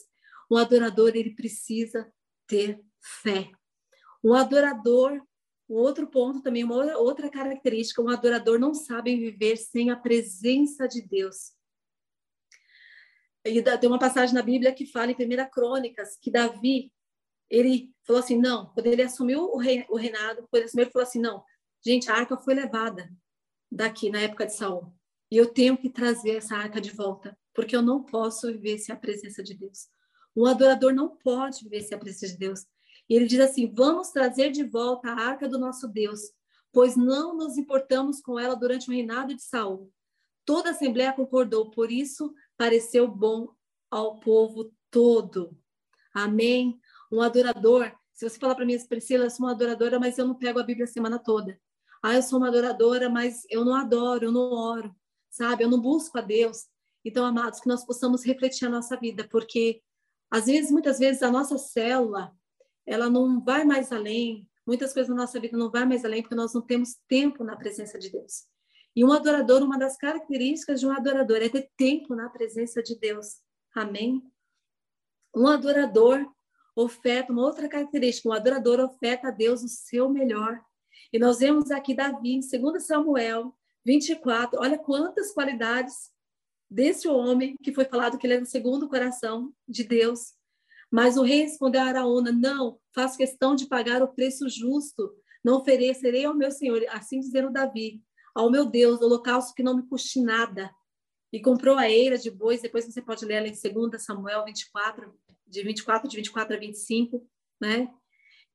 Um 0.51 0.57
adorador, 0.57 1.11
ele 1.15 1.35
precisa 1.35 2.11
ter 2.47 2.81
fé. 3.21 3.51
Um 4.23 4.33
adorador, 4.33 5.21
um 5.69 5.75
outro 5.75 6.07
ponto 6.07 6.41
também, 6.41 6.63
uma 6.63 6.97
outra 6.97 7.29
característica, 7.29 8.01
um 8.01 8.09
adorador 8.09 8.59
não 8.59 8.73
sabe 8.73 9.15
viver 9.15 9.57
sem 9.57 9.91
a 9.91 9.95
presença 9.95 10.87
de 10.87 11.01
Deus. 11.01 11.53
E 13.45 13.61
tem 13.61 13.87
uma 13.87 13.99
passagem 13.99 14.33
na 14.33 14.41
Bíblia 14.41 14.73
que 14.73 14.85
fala 14.85 15.11
em 15.11 15.15
1 15.15 15.49
Crônicas 15.51 16.17
que 16.19 16.31
Davi, 16.31 16.91
ele 17.49 17.91
falou 18.05 18.21
assim, 18.21 18.37
não, 18.37 18.67
quando 18.73 18.87
ele 18.87 19.01
assumiu 19.01 19.43
o 19.43 19.57
reinado, 19.57 20.47
quando 20.49 20.55
ele 20.55 20.65
assumiu, 20.65 20.83
ele 20.85 20.91
falou 20.91 21.07
assim, 21.07 21.19
não, 21.19 21.43
Gente, 21.85 22.09
a 22.09 22.15
arca 22.15 22.37
foi 22.37 22.53
levada 22.53 23.09
daqui 23.71 24.09
na 24.09 24.19
época 24.19 24.45
de 24.45 24.53
Saul. 24.53 24.93
E 25.31 25.37
eu 25.37 25.47
tenho 25.47 25.77
que 25.77 25.89
trazer 25.89 26.37
essa 26.37 26.55
arca 26.55 26.81
de 26.81 26.91
volta, 26.91 27.37
porque 27.53 27.75
eu 27.75 27.81
não 27.81 28.03
posso 28.03 28.47
viver 28.47 28.77
sem 28.79 28.93
a 28.93 28.97
presença 28.97 29.43
de 29.43 29.53
Deus. 29.53 29.87
Um 30.35 30.45
adorador 30.45 30.93
não 30.93 31.15
pode 31.17 31.63
viver 31.63 31.81
sem 31.81 31.95
a 31.95 31.99
presença 31.99 32.27
de 32.27 32.37
Deus. 32.37 32.65
E 33.07 33.15
ele 33.15 33.25
diz 33.25 33.39
assim: 33.39 33.71
vamos 33.73 34.09
trazer 34.09 34.51
de 34.51 34.63
volta 34.63 35.09
a 35.09 35.19
arca 35.19 35.47
do 35.47 35.59
nosso 35.59 35.87
Deus, 35.87 36.21
pois 36.71 36.95
não 36.95 37.35
nos 37.35 37.57
importamos 37.57 38.21
com 38.21 38.39
ela 38.39 38.55
durante 38.55 38.89
o 38.89 38.93
reinado 38.93 39.35
de 39.35 39.41
Saul. 39.41 39.91
Toda 40.45 40.69
a 40.69 40.71
assembleia 40.71 41.13
concordou, 41.13 41.69
por 41.69 41.91
isso 41.91 42.33
pareceu 42.57 43.07
bom 43.07 43.53
ao 43.89 44.19
povo 44.19 44.73
todo. 44.89 45.57
Amém. 46.13 46.79
Um 47.11 47.21
adorador, 47.21 47.91
se 48.13 48.27
você 48.27 48.37
falar 48.39 48.55
para 48.55 48.65
mim, 48.65 48.77
Priscila, 48.87 49.25
eu 49.25 49.29
sou 49.29 49.45
uma 49.45 49.51
adoradora, 49.51 49.99
mas 49.99 50.17
eu 50.17 50.27
não 50.27 50.35
pego 50.35 50.59
a 50.59 50.63
Bíblia 50.63 50.85
a 50.85 50.87
semana 50.87 51.19
toda. 51.19 51.59
Ah, 52.01 52.15
eu 52.15 52.21
sou 52.23 52.39
uma 52.39 52.47
adoradora, 52.47 53.09
mas 53.09 53.43
eu 53.49 53.65
não 53.65 53.75
adoro, 53.75 54.25
eu 54.25 54.31
não 54.31 54.51
oro, 54.51 54.95
sabe? 55.29 55.63
Eu 55.63 55.69
não 55.69 55.79
busco 55.79 56.17
a 56.17 56.21
Deus. 56.21 56.67
Então, 57.03 57.25
amados, 57.25 57.59
que 57.59 57.67
nós 57.67 57.85
possamos 57.85 58.25
refletir 58.25 58.65
a 58.65 58.69
nossa 58.69 58.97
vida, 58.97 59.27
porque 59.29 59.81
às 60.31 60.45
vezes, 60.45 60.71
muitas 60.71 60.99
vezes, 60.99 61.23
a 61.23 61.31
nossa 61.31 61.57
célula, 61.57 62.31
ela 62.85 63.09
não 63.09 63.43
vai 63.43 63.63
mais 63.63 63.91
além, 63.91 64.47
muitas 64.65 64.93
coisas 64.93 65.09
na 65.09 65.15
nossa 65.15 65.39
vida 65.39 65.57
não 65.57 65.71
vai 65.71 65.85
mais 65.85 66.05
além, 66.05 66.21
porque 66.21 66.35
nós 66.35 66.53
não 66.53 66.61
temos 66.61 66.95
tempo 67.07 67.43
na 67.43 67.55
presença 67.55 67.97
de 67.97 68.11
Deus. 68.11 68.45
E 68.95 69.03
um 69.03 69.11
adorador, 69.11 69.63
uma 69.63 69.77
das 69.77 69.97
características 69.97 70.79
de 70.79 70.87
um 70.87 70.91
adorador 70.91 71.37
é 71.37 71.49
ter 71.49 71.69
tempo 71.75 72.15
na 72.15 72.29
presença 72.29 72.81
de 72.81 72.95
Deus. 72.95 73.41
Amém? 73.75 74.21
Um 75.35 75.47
adorador 75.47 76.25
oferta, 76.75 77.31
uma 77.31 77.43
outra 77.43 77.67
característica, 77.67 78.29
um 78.29 78.33
adorador 78.33 78.79
oferta 78.79 79.29
a 79.29 79.31
Deus 79.31 79.63
o 79.63 79.67
seu 79.67 80.09
melhor. 80.09 80.59
E 81.11 81.17
nós 81.17 81.39
vemos 81.39 81.71
aqui 81.71 81.95
Davi, 81.95 82.33
em 82.33 82.39
2 82.39 82.83
Samuel 82.85 83.55
24, 83.85 84.59
olha 84.59 84.77
quantas 84.77 85.31
qualidades 85.31 86.11
desse 86.69 87.07
homem 87.07 87.55
que 87.63 87.73
foi 87.73 87.85
falado 87.85 88.17
que 88.17 88.27
ele 88.27 88.35
era 88.35 88.43
o 88.43 88.45
segundo 88.45 88.87
coração 88.87 89.51
de 89.67 89.83
Deus. 89.83 90.33
Mas 90.91 91.17
o 91.17 91.23
rei 91.23 91.41
respondeu 91.41 91.81
a 91.81 91.85
Araúna: 91.85 92.31
Não, 92.31 92.79
faço 92.93 93.17
questão 93.17 93.55
de 93.55 93.67
pagar 93.67 94.03
o 94.03 94.13
preço 94.13 94.47
justo. 94.49 95.11
Não 95.43 95.57
oferecerei 95.57 96.25
ao 96.25 96.35
meu 96.35 96.51
senhor, 96.51 96.83
assim 96.89 97.19
dizendo 97.19 97.51
Davi, 97.51 98.03
ao 98.35 98.51
meu 98.51 98.65
Deus, 98.65 99.01
holocausto 99.01 99.55
que 99.55 99.63
não 99.63 99.75
me 99.75 99.87
custe 99.87 100.21
nada. 100.21 100.69
E 101.31 101.41
comprou 101.41 101.77
a 101.77 101.89
eira 101.89 102.17
de 102.17 102.29
bois, 102.29 102.61
depois 102.61 102.85
você 102.85 103.01
pode 103.01 103.23
ler 103.25 103.35
ela 103.35 103.47
em 103.47 103.89
2 103.89 104.03
Samuel 104.03 104.43
24, 104.45 105.13
de 105.47 105.63
24, 105.63 106.09
de 106.09 106.17
24 106.17 106.55
a 106.55 106.59
25, 106.59 107.27
né? 107.61 107.87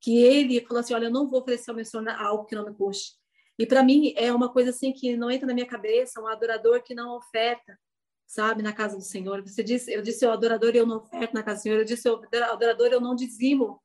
Que 0.05 0.19
ele 0.23 0.61
falou 0.61 0.81
assim, 0.81 0.93
olha, 0.93 1.07
eu 1.07 1.11
não 1.11 1.31
vou 1.31 1.41
oferecer 1.41 1.71
ao 1.71 1.77
meu 1.77 1.85
Senhor 1.85 2.07
algo 2.11 2.45
que 2.45 2.55
não 2.55 2.67
me 2.67 2.75
custe. 2.75 3.15
E 3.59 3.65
para 3.65 3.83
mim 3.83 4.13
é 4.17 4.31
uma 4.31 4.53
coisa 4.53 4.69
assim 4.69 4.93
que 4.93 5.17
não 5.17 5.31
entra 5.31 5.47
na 5.47 5.55
minha 5.55 5.67
cabeça, 5.67 6.21
um 6.21 6.27
adorador 6.27 6.83
que 6.83 6.95
não 6.95 7.17
oferta, 7.17 7.79
sabe, 8.27 8.63
na 8.63 8.75
casa 8.75 8.99
do 8.99 9.03
Senhor. 9.03 9.41
Você 9.41 9.63
disse, 9.63 9.91
eu 9.91 10.03
disse, 10.03 10.27
o 10.27 10.31
adorador 10.31 10.73
eu 10.75 10.87
não 10.87 10.99
oferto 10.99 11.33
na 11.33 11.43
casa 11.43 11.61
do 11.61 11.63
Senhor. 11.63 11.79
Eu 11.79 11.85
disse, 11.87 12.07
o 12.07 12.21
adorador 12.51 12.89
eu 12.89 13.01
não 13.01 13.15
dizimo, 13.15 13.83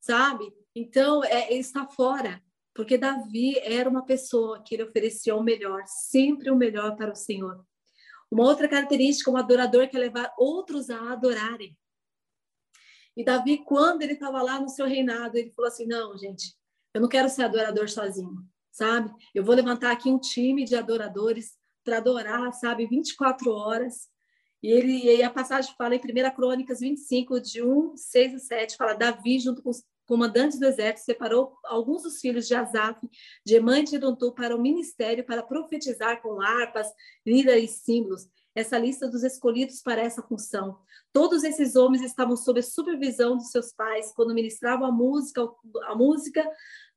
sabe? 0.00 0.52
Então, 0.72 1.24
é, 1.24 1.52
está 1.52 1.84
fora. 1.84 2.40
Porque 2.72 2.96
Davi 2.96 3.58
era 3.58 3.90
uma 3.90 4.04
pessoa 4.04 4.62
que 4.62 4.76
ele 4.76 4.84
oferecia 4.84 5.34
o 5.34 5.42
melhor, 5.42 5.82
sempre 5.86 6.48
o 6.48 6.56
melhor 6.56 6.94
para 6.94 7.10
o 7.10 7.16
Senhor. 7.16 7.66
Uma 8.30 8.44
outra 8.44 8.68
característica, 8.68 9.30
um 9.30 9.36
adorador 9.36 9.88
quer 9.88 9.98
levar 9.98 10.32
outros 10.38 10.90
a 10.90 11.12
adorarem. 11.12 11.76
E 13.16 13.24
Davi, 13.24 13.58
quando 13.58 14.02
ele 14.02 14.12
estava 14.14 14.42
lá 14.42 14.60
no 14.60 14.68
seu 14.68 14.86
reinado, 14.86 15.36
ele 15.36 15.50
falou 15.50 15.68
assim: 15.68 15.86
não, 15.86 16.16
gente, 16.16 16.54
eu 16.94 17.00
não 17.00 17.08
quero 17.08 17.28
ser 17.28 17.42
adorador 17.42 17.88
sozinho, 17.88 18.44
sabe? 18.70 19.12
Eu 19.34 19.44
vou 19.44 19.54
levantar 19.54 19.92
aqui 19.92 20.10
um 20.10 20.18
time 20.18 20.64
de 20.64 20.76
adoradores 20.76 21.58
para 21.84 21.98
adorar, 21.98 22.52
sabe, 22.52 22.86
24 22.86 23.50
horas. 23.50 24.08
E 24.62 24.68
ele 24.68 25.04
e 25.04 25.22
a 25.22 25.30
passagem 25.30 25.74
fala 25.76 25.94
em 25.94 25.98
1 25.98 26.34
Crônicas 26.34 26.80
25, 26.80 27.40
de 27.40 27.62
1, 27.62 27.96
6 27.96 28.34
e 28.34 28.38
7, 28.40 28.76
fala: 28.76 28.94
Davi, 28.94 29.38
junto 29.38 29.62
com 29.62 29.70
os 29.70 29.82
comandantes 30.06 30.58
do 30.58 30.66
exército, 30.66 31.06
separou 31.06 31.56
alguns 31.64 32.02
dos 32.02 32.20
filhos 32.20 32.48
de 32.48 32.54
Asaf, 32.54 32.98
de 33.46 33.54
Emã 33.54 33.78
e 33.78 33.84
de 33.84 33.94
Edontu, 33.94 34.32
para 34.32 34.56
o 34.56 34.60
ministério 34.60 35.24
para 35.24 35.40
profetizar 35.40 36.20
com 36.20 36.40
harpas, 36.40 36.88
lira 37.24 37.56
e 37.56 37.68
símbolos. 37.68 38.28
Essa 38.60 38.78
lista 38.78 39.08
dos 39.08 39.22
escolhidos 39.22 39.82
para 39.82 40.02
essa 40.02 40.22
função. 40.22 40.78
Todos 41.12 41.44
esses 41.44 41.76
homens 41.76 42.02
estavam 42.02 42.36
sob 42.36 42.60
a 42.60 42.62
supervisão 42.62 43.36
dos 43.36 43.50
seus 43.50 43.72
pais 43.72 44.12
quando 44.14 44.34
ministravam 44.34 44.86
a 44.86 44.92
música, 44.92 45.48
a 45.84 45.94
música 45.94 46.48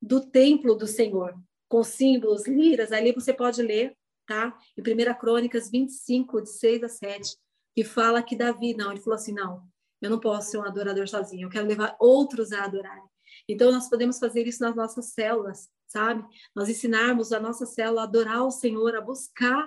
do 0.02 0.22
templo 0.30 0.76
do 0.76 0.86
Senhor, 0.86 1.34
com 1.68 1.84
símbolos, 1.84 2.46
liras. 2.48 2.92
Ali 2.92 3.12
você 3.12 3.34
pode 3.34 3.62
ler 3.62 3.96
tá? 4.26 4.58
Em 4.78 4.82
1 4.82 5.14
Crônicas 5.20 5.70
25, 5.70 6.42
de 6.42 6.50
6 6.50 6.84
a 6.84 6.90
7, 6.90 7.38
que 7.76 7.84
fala 7.84 8.24
que 8.24 8.36
Davi, 8.36 8.76
não, 8.76 8.92
ele 8.92 9.02
falou 9.02 9.16
assim, 9.16 9.34
não, 9.34 9.64
eu 10.02 10.10
não 10.10 10.20
posso 10.20 10.52
ser 10.52 10.58
um 10.58 10.66
adorador 10.66 11.08
sozinho, 11.08 11.46
eu 11.46 11.50
quero 11.50 11.68
levar 11.68 11.96
outros 12.00 12.52
a 12.52 12.64
adorarem. 12.64 13.04
Então, 13.48 13.72
nós 13.72 13.90
podemos 13.90 14.20
fazer 14.20 14.48
isso 14.48 14.62
nas 14.62 14.76
nossas 14.76 15.08
células, 15.08 15.70
sabe? 15.88 16.24
Nós 16.56 16.70
ensinarmos 16.70 17.34
a 17.34 17.40
nossa 17.40 17.66
célula 17.66 18.02
a 18.02 18.04
adorar 18.06 18.44
o 18.44 18.52
Senhor, 18.52 18.96
a 18.96 19.02
buscar 19.02 19.66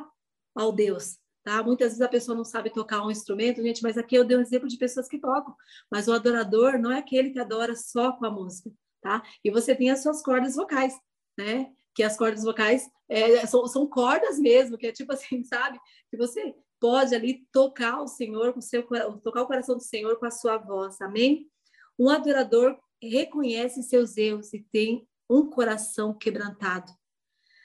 ao 0.54 0.72
Deus, 0.72 1.18
tá? 1.46 1.62
Muitas 1.62 1.90
vezes 1.90 2.00
a 2.00 2.08
pessoa 2.08 2.36
não 2.36 2.44
sabe 2.44 2.70
tocar 2.70 3.06
um 3.06 3.10
instrumento, 3.10 3.62
gente, 3.62 3.80
mas 3.80 3.96
aqui 3.96 4.16
eu 4.16 4.24
dei 4.24 4.36
um 4.36 4.40
exemplo 4.40 4.66
de 4.66 4.76
pessoas 4.76 5.06
que 5.08 5.16
tocam, 5.16 5.54
mas 5.88 6.08
o 6.08 6.12
adorador 6.12 6.76
não 6.76 6.90
é 6.90 6.98
aquele 6.98 7.30
que 7.30 7.38
adora 7.38 7.76
só 7.76 8.10
com 8.10 8.26
a 8.26 8.30
música, 8.30 8.68
tá? 9.00 9.22
E 9.44 9.50
você 9.50 9.72
tem 9.72 9.88
as 9.88 10.02
suas 10.02 10.20
cordas 10.22 10.56
vocais, 10.56 10.98
né? 11.38 11.72
que 11.94 12.02
as 12.02 12.16
cordas 12.16 12.42
vocais 12.42 12.90
é, 13.08 13.46
são, 13.46 13.66
são, 13.66 13.86
cordas 13.86 14.38
mesmo, 14.38 14.76
que 14.76 14.88
é 14.88 14.92
tipo 14.92 15.12
assim, 15.12 15.42
sabe? 15.44 15.80
Que 16.10 16.16
você 16.16 16.54
pode 16.80 17.14
ali 17.14 17.46
tocar 17.52 18.02
o 18.02 18.08
Senhor 18.08 18.52
com 18.52 18.60
seu 18.60 18.82
tocar 19.22 19.42
o 19.42 19.46
coração 19.46 19.76
do 19.76 19.82
Senhor 19.82 20.18
com 20.18 20.26
a 20.26 20.30
sua 20.30 20.58
voz, 20.58 21.00
amém? 21.00 21.48
Um 21.98 22.10
adorador 22.10 22.76
reconhece 23.00 23.82
seus 23.84 24.16
erros 24.16 24.52
e 24.52 24.66
tem 24.70 25.08
um 25.30 25.48
coração 25.48 26.12
quebrantado. 26.12 26.92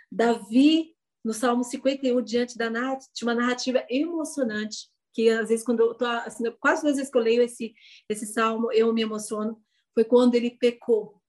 Davi, 0.09 0.95
no 1.23 1.33
Salmo 1.33 1.63
51, 1.63 2.21
diante 2.21 2.57
da 2.57 2.69
de 2.69 3.23
uma 3.23 3.35
narrativa 3.35 3.85
emocionante, 3.89 4.89
que 5.13 5.29
às 5.29 5.49
vezes 5.49 5.63
quando 5.63 5.81
eu 5.81 5.93
tô, 5.93 6.05
assim, 6.05 6.43
quase 6.59 6.81
todas 6.81 6.93
as 6.93 6.97
vezes 6.97 7.11
que 7.11 7.17
eu 7.17 7.21
leio 7.21 7.41
esse 7.43 7.73
esse 8.09 8.25
salmo, 8.25 8.71
eu 8.71 8.93
me 8.93 9.01
emociono, 9.01 9.61
foi 9.93 10.03
quando 10.03 10.35
ele 10.35 10.51
pecou 10.51 11.21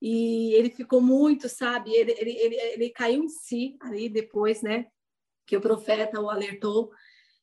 e 0.00 0.52
ele 0.54 0.68
ficou 0.68 1.00
muito, 1.00 1.48
sabe? 1.48 1.94
Ele, 1.94 2.10
ele, 2.18 2.30
ele, 2.32 2.56
ele 2.56 2.90
caiu 2.90 3.22
em 3.22 3.28
si 3.28 3.76
ali 3.80 4.08
depois, 4.08 4.60
né? 4.60 4.88
Que 5.46 5.56
o 5.56 5.60
profeta 5.60 6.20
o 6.20 6.28
alertou. 6.28 6.90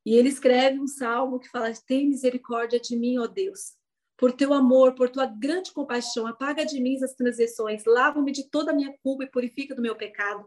E 0.06 0.16
ele 0.16 0.28
escreve 0.28 0.78
um 0.78 0.88
salmo 0.88 1.40
que 1.40 1.48
fala: 1.48 1.72
Tem 1.88 2.10
misericórdia 2.10 2.78
de 2.78 2.98
mim, 2.98 3.18
ó 3.18 3.28
Deus. 3.28 3.79
Por 4.20 4.34
teu 4.34 4.54
amor, 4.54 4.96
por 4.96 5.10
tua 5.10 5.26
grande 5.26 5.72
compaixão, 5.72 6.28
apaga 6.28 6.66
de 6.66 6.82
mim 6.82 7.02
as 7.02 7.14
transgressões, 7.14 7.86
lava-me 7.86 8.34
de 8.34 8.50
toda 8.50 8.72
a 8.72 8.76
minha 8.76 8.94
culpa 9.02 9.24
e 9.24 9.32
purifica 9.32 9.74
do 9.74 9.82
meu 9.82 9.96
pecado. 9.96 10.46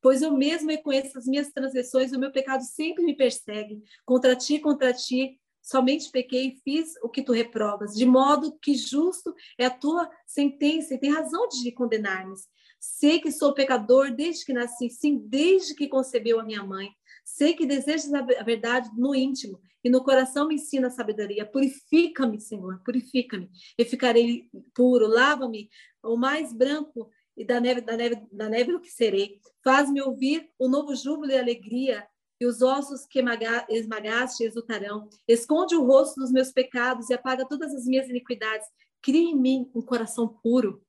Pois 0.00 0.22
eu 0.22 0.32
mesmo 0.32 0.70
reconheço 0.70 1.18
as 1.18 1.26
minhas 1.26 1.52
transgressões, 1.52 2.12
o 2.12 2.18
meu 2.18 2.32
pecado 2.32 2.62
sempre 2.62 3.04
me 3.04 3.14
persegue. 3.14 3.82
Contra 4.06 4.34
ti, 4.34 4.58
contra 4.58 4.94
ti, 4.94 5.38
somente 5.60 6.10
pequei 6.10 6.48
e 6.48 6.60
fiz 6.64 6.94
o 7.02 7.08
que 7.10 7.22
tu 7.22 7.32
reprovas, 7.32 7.94
de 7.94 8.06
modo 8.06 8.58
que 8.58 8.74
justo 8.74 9.34
é 9.58 9.66
a 9.66 9.70
tua 9.70 10.10
sentença 10.26 10.94
e 10.94 10.98
tem 10.98 11.12
razão 11.12 11.46
de 11.48 11.70
condenar-me. 11.72 12.34
Sei 12.80 13.20
que 13.20 13.30
sou 13.30 13.52
pecador 13.52 14.10
desde 14.10 14.46
que 14.46 14.54
nasci, 14.54 14.88
sim, 14.88 15.18
desde 15.18 15.74
que 15.74 15.86
concebeu 15.86 16.40
a 16.40 16.42
minha 16.42 16.64
mãe. 16.64 16.88
Sei 17.24 17.54
que 17.54 17.66
desejas 17.66 18.12
a 18.12 18.42
verdade 18.42 18.90
no 18.96 19.14
íntimo 19.14 19.60
e 19.82 19.90
no 19.90 20.04
coração 20.04 20.48
me 20.48 20.56
ensina 20.56 20.88
a 20.88 20.90
sabedoria. 20.90 21.46
Purifica-me, 21.46 22.40
Senhor, 22.40 22.82
purifica-me. 22.84 23.50
E 23.78 23.84
ficarei 23.84 24.48
puro, 24.74 25.06
lava-me 25.06 25.70
o 26.02 26.16
mais 26.16 26.52
branco 26.52 27.10
e 27.36 27.44
da 27.44 27.60
neve, 27.60 27.80
da 27.80 27.96
neve, 27.96 28.22
da 28.30 28.48
neve 28.48 28.74
o 28.74 28.80
que 28.80 28.90
serei. 28.90 29.40
Faz-me 29.64 30.02
ouvir 30.02 30.50
o 30.58 30.68
novo 30.68 30.94
júbilo 30.94 31.32
e 31.32 31.38
alegria 31.38 32.06
e 32.40 32.46
os 32.46 32.62
ossos 32.62 33.06
que 33.06 33.22
esmagaste 33.68 34.44
exultarão. 34.44 35.08
Esconde 35.28 35.76
o 35.76 35.84
rosto 35.84 36.20
dos 36.20 36.32
meus 36.32 36.50
pecados 36.50 37.10
e 37.10 37.14
apaga 37.14 37.46
todas 37.46 37.74
as 37.74 37.84
minhas 37.84 38.08
iniquidades. 38.08 38.66
Cria 39.02 39.30
em 39.30 39.36
mim 39.36 39.70
um 39.74 39.82
coração 39.82 40.26
puro. 40.26 40.82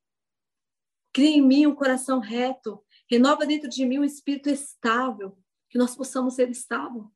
Cria 1.14 1.38
em 1.38 1.42
mim 1.42 1.66
um 1.66 1.76
coração 1.76 2.20
reto. 2.20 2.82
Renova 3.10 3.46
dentro 3.46 3.70
de 3.70 3.86
mim 3.86 4.00
um 4.00 4.04
espírito 4.04 4.50
estável. 4.50 5.38
Que 5.72 5.78
nós 5.80 5.96
possamos 5.96 6.36
ser 6.36 6.50
estável. 6.50 7.12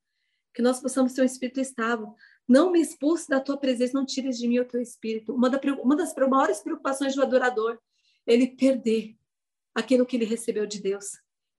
Que 0.53 0.61
nós 0.61 0.79
possamos 0.79 1.13
ter 1.13 1.21
um 1.21 1.25
espírito 1.25 1.59
estável. 1.59 2.15
Não 2.47 2.71
me 2.71 2.81
expulse 2.81 3.29
da 3.29 3.39
tua 3.39 3.57
presença, 3.57 3.93
não 3.93 4.05
tires 4.05 4.37
de 4.37 4.47
mim 4.47 4.59
o 4.59 4.65
teu 4.65 4.81
espírito. 4.81 5.33
Uma, 5.33 5.49
da, 5.49 5.59
uma 5.83 5.95
das 5.95 6.15
maiores 6.15 6.61
preocupações 6.61 7.13
do 7.13 7.21
adorador, 7.21 7.77
ele 8.25 8.47
perder 8.47 9.15
aquilo 9.75 10.05
que 10.05 10.15
ele 10.15 10.25
recebeu 10.25 10.65
de 10.65 10.81
Deus. 10.81 11.05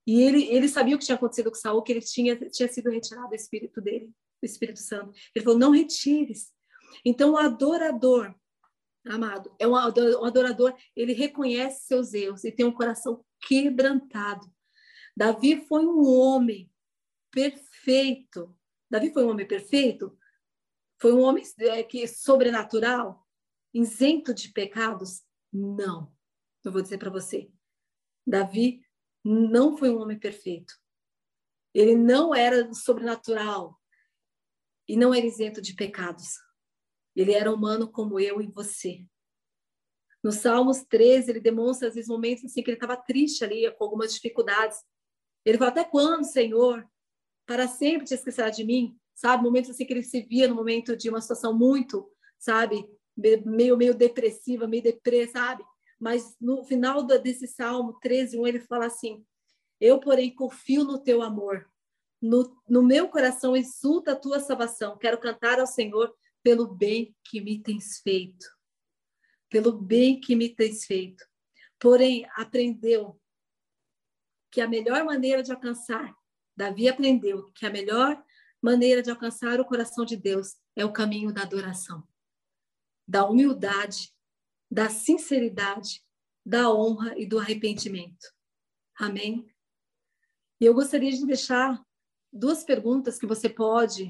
E 0.07 0.21
ele, 0.21 0.45
ele 0.45 0.69
sabia 0.69 0.95
o 0.95 0.99
que 0.99 1.05
tinha 1.05 1.15
acontecido 1.15 1.51
com 1.51 1.57
Saul, 1.57 1.83
que 1.83 1.91
ele 1.91 2.01
tinha, 2.01 2.35
tinha 2.49 2.69
sido 2.69 2.89
retirado 2.89 3.27
do 3.27 3.35
espírito 3.35 3.81
dele, 3.81 4.07
do 4.41 4.45
Espírito 4.45 4.79
Santo. 4.79 5.11
Ele 5.35 5.43
falou: 5.43 5.59
não 5.59 5.71
retires. 5.71 6.53
Então, 7.03 7.33
o 7.33 7.37
adorador, 7.37 8.33
amado, 9.05 9.53
é 9.59 9.67
um 9.67 9.75
adorador, 9.75 10.73
ele 10.95 11.11
reconhece 11.11 11.85
seus 11.85 12.13
erros 12.13 12.45
e 12.45 12.51
tem 12.51 12.65
um 12.65 12.71
coração 12.71 13.23
quebrantado. 13.41 14.49
Davi 15.15 15.65
foi 15.67 15.85
um 15.85 16.07
homem 16.07 16.71
perfeito. 17.37 18.57
Davi 18.89 19.13
foi 19.13 19.23
um 19.23 19.29
homem 19.29 19.47
perfeito? 19.47 20.17
Foi 20.99 21.13
um 21.13 21.21
homem 21.21 21.43
é, 21.59 21.83
que 21.83 22.07
sobrenatural, 22.07 23.23
isento 23.71 24.33
de 24.33 24.49
pecados? 24.51 25.23
Não. 25.53 26.11
Eu 26.65 26.71
vou 26.71 26.81
dizer 26.81 26.97
para 26.97 27.11
você. 27.11 27.51
Davi 28.25 28.81
não 29.23 29.77
foi 29.77 29.91
um 29.91 30.01
homem 30.01 30.17
perfeito. 30.17 30.73
Ele 31.75 31.95
não 31.95 32.33
era 32.33 32.73
sobrenatural 32.73 33.79
e 34.87 34.97
não 34.97 35.13
era 35.13 35.25
isento 35.25 35.61
de 35.61 35.75
pecados. 35.75 36.39
Ele 37.15 37.33
era 37.33 37.53
humano 37.53 37.91
como 37.91 38.19
eu 38.19 38.41
e 38.41 38.47
você. 38.47 39.05
No 40.23 40.31
Salmos 40.31 40.83
13, 40.85 41.29
ele 41.29 41.39
demonstra, 41.39 41.87
às 41.87 41.93
vezes, 41.93 42.09
momentos 42.09 42.45
assim 42.45 42.63
que 42.63 42.71
ele 42.71 42.77
estava 42.77 42.97
triste 42.97 43.43
ali, 43.43 43.71
com 43.75 43.83
algumas 43.83 44.13
dificuldades. 44.15 44.83
Ele 45.45 45.59
fala, 45.59 45.69
até 45.69 45.83
quando, 45.83 46.25
Senhor? 46.25 46.83
Para 47.47 47.67
sempre 47.67 48.05
te 48.05 48.13
esquecerá 48.13 48.51
de 48.51 48.63
mim? 48.63 48.95
Sabe? 49.15 49.41
Momentos 49.41 49.71
assim 49.71 49.85
que 49.85 49.93
ele 49.93 50.03
se 50.03 50.21
via 50.21 50.47
no 50.47 50.53
momento 50.53 50.95
de 50.95 51.09
uma 51.09 51.21
situação 51.21 51.57
muito, 51.57 52.07
sabe? 52.37 52.87
Meio, 53.17 53.75
meio 53.75 53.95
depressiva, 53.95 54.67
meio 54.67 54.83
depressa, 54.83 55.39
sabe? 55.39 55.63
mas 55.99 56.35
no 56.39 56.63
final 56.63 57.03
desse 57.03 57.47
Salmo 57.47 57.93
13, 57.99 58.37
1, 58.39 58.47
ele 58.47 58.59
fala 58.59 58.85
assim: 58.85 59.25
Eu, 59.79 59.99
porém, 59.99 60.33
confio 60.33 60.83
no 60.83 60.99
teu 60.99 61.21
amor. 61.21 61.69
No, 62.21 62.59
no 62.67 62.81
meu 62.81 63.09
coração 63.09 63.55
exulta 63.55 64.13
a 64.13 64.15
tua 64.15 64.39
salvação. 64.39 64.97
Quero 64.97 65.19
cantar 65.19 65.59
ao 65.59 65.67
Senhor 65.67 66.15
pelo 66.43 66.67
bem 66.67 67.15
que 67.23 67.41
me 67.41 67.61
tens 67.61 67.99
feito. 67.99 68.45
Pelo 69.49 69.71
bem 69.71 70.19
que 70.19 70.35
me 70.35 70.49
tens 70.49 70.85
feito. 70.85 71.23
Porém, 71.79 72.27
aprendeu 72.35 73.19
que 74.51 74.61
a 74.61 74.67
melhor 74.67 75.03
maneira 75.03 75.43
de 75.43 75.51
alcançar, 75.51 76.15
Davi 76.57 76.89
aprendeu 76.89 77.51
que 77.53 77.65
a 77.65 77.69
melhor 77.69 78.21
maneira 78.61 79.01
de 79.01 79.09
alcançar 79.09 79.61
o 79.61 79.65
coração 79.65 80.03
de 80.03 80.17
Deus 80.17 80.55
é 80.75 80.83
o 80.83 80.91
caminho 80.91 81.31
da 81.31 81.43
adoração, 81.43 82.05
da 83.07 83.25
humildade 83.25 84.11
da 84.69 84.89
sinceridade, 84.89 86.03
da 86.45 86.73
honra 86.73 87.17
e 87.17 87.25
do 87.25 87.39
arrependimento. 87.39 88.33
Amém? 88.99 89.49
E 90.59 90.65
eu 90.65 90.73
gostaria 90.73 91.11
de 91.11 91.25
deixar 91.25 91.81
duas 92.31 92.63
perguntas 92.63 93.17
que 93.17 93.25
você 93.25 93.49
pode 93.49 94.09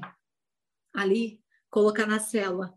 ali 0.92 1.42
colocar 1.70 2.06
na 2.06 2.18
célula 2.18 2.74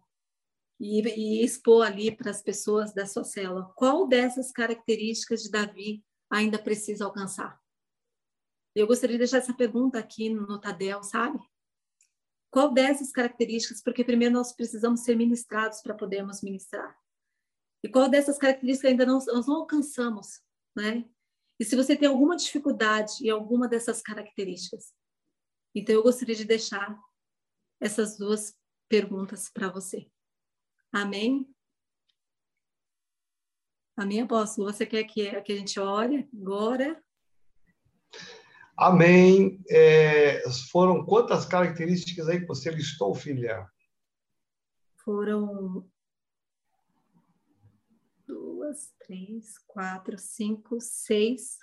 e, 0.79 1.01
e 1.01 1.43
expor 1.43 1.85
ali 1.85 2.15
para 2.15 2.31
as 2.31 2.41
pessoas 2.41 2.93
da 2.93 3.05
sua 3.05 3.23
célula. 3.23 3.71
Qual 3.75 4.07
dessas 4.07 4.51
características 4.51 5.43
de 5.43 5.51
Davi 5.51 6.03
ainda 6.29 6.59
precisa 6.59 7.05
alcançar? 7.05 7.60
Eu 8.75 8.87
gostaria 8.87 9.15
de 9.15 9.19
deixar 9.19 9.37
essa 9.37 9.53
pergunta 9.53 9.99
aqui 9.99 10.29
no 10.29 10.59
Tadel, 10.59 11.03
sabe? 11.03 11.39
Qual 12.49 12.73
dessas 12.73 13.11
características? 13.11 13.81
Porque 13.81 14.03
primeiro 14.03 14.33
nós 14.33 14.53
precisamos 14.53 15.01
ser 15.01 15.15
ministrados 15.15 15.81
para 15.81 15.95
podermos 15.95 16.41
ministrar. 16.41 16.97
E 17.83 17.89
qual 17.89 18.09
dessas 18.09 18.37
características 18.37 18.91
ainda 18.91 19.05
não, 19.05 19.17
nós 19.25 19.47
não 19.47 19.55
alcançamos, 19.55 20.41
né? 20.75 21.09
E 21.59 21.65
se 21.65 21.75
você 21.75 21.95
tem 21.95 22.07
alguma 22.07 22.35
dificuldade 22.35 23.25
em 23.25 23.29
alguma 23.29 23.67
dessas 23.67 24.01
características, 24.01 24.93
então 25.75 25.95
eu 25.95 26.03
gostaria 26.03 26.35
de 26.35 26.45
deixar 26.45 26.97
essas 27.79 28.17
duas 28.17 28.57
perguntas 28.89 29.49
para 29.49 29.69
você. 29.69 30.09
Amém? 30.91 31.47
Amém, 33.95 34.21
apóstolo? 34.21 34.71
Você 34.71 34.85
quer 34.85 35.03
que, 35.05 35.27
a 35.27 35.43
gente 35.55 35.79
ore 35.79 36.29
agora? 36.33 37.01
Amém. 38.81 39.63
É, 39.69 40.41
foram 40.71 41.05
quantas 41.05 41.45
características 41.45 42.27
aí 42.27 42.41
que 42.41 42.47
você 42.47 42.71
listou, 42.71 43.13
filha? 43.13 43.69
Foram 45.05 45.87
duas, 48.25 48.91
três, 49.05 49.59
quatro, 49.67 50.17
cinco, 50.17 50.81
seis. 50.81 51.59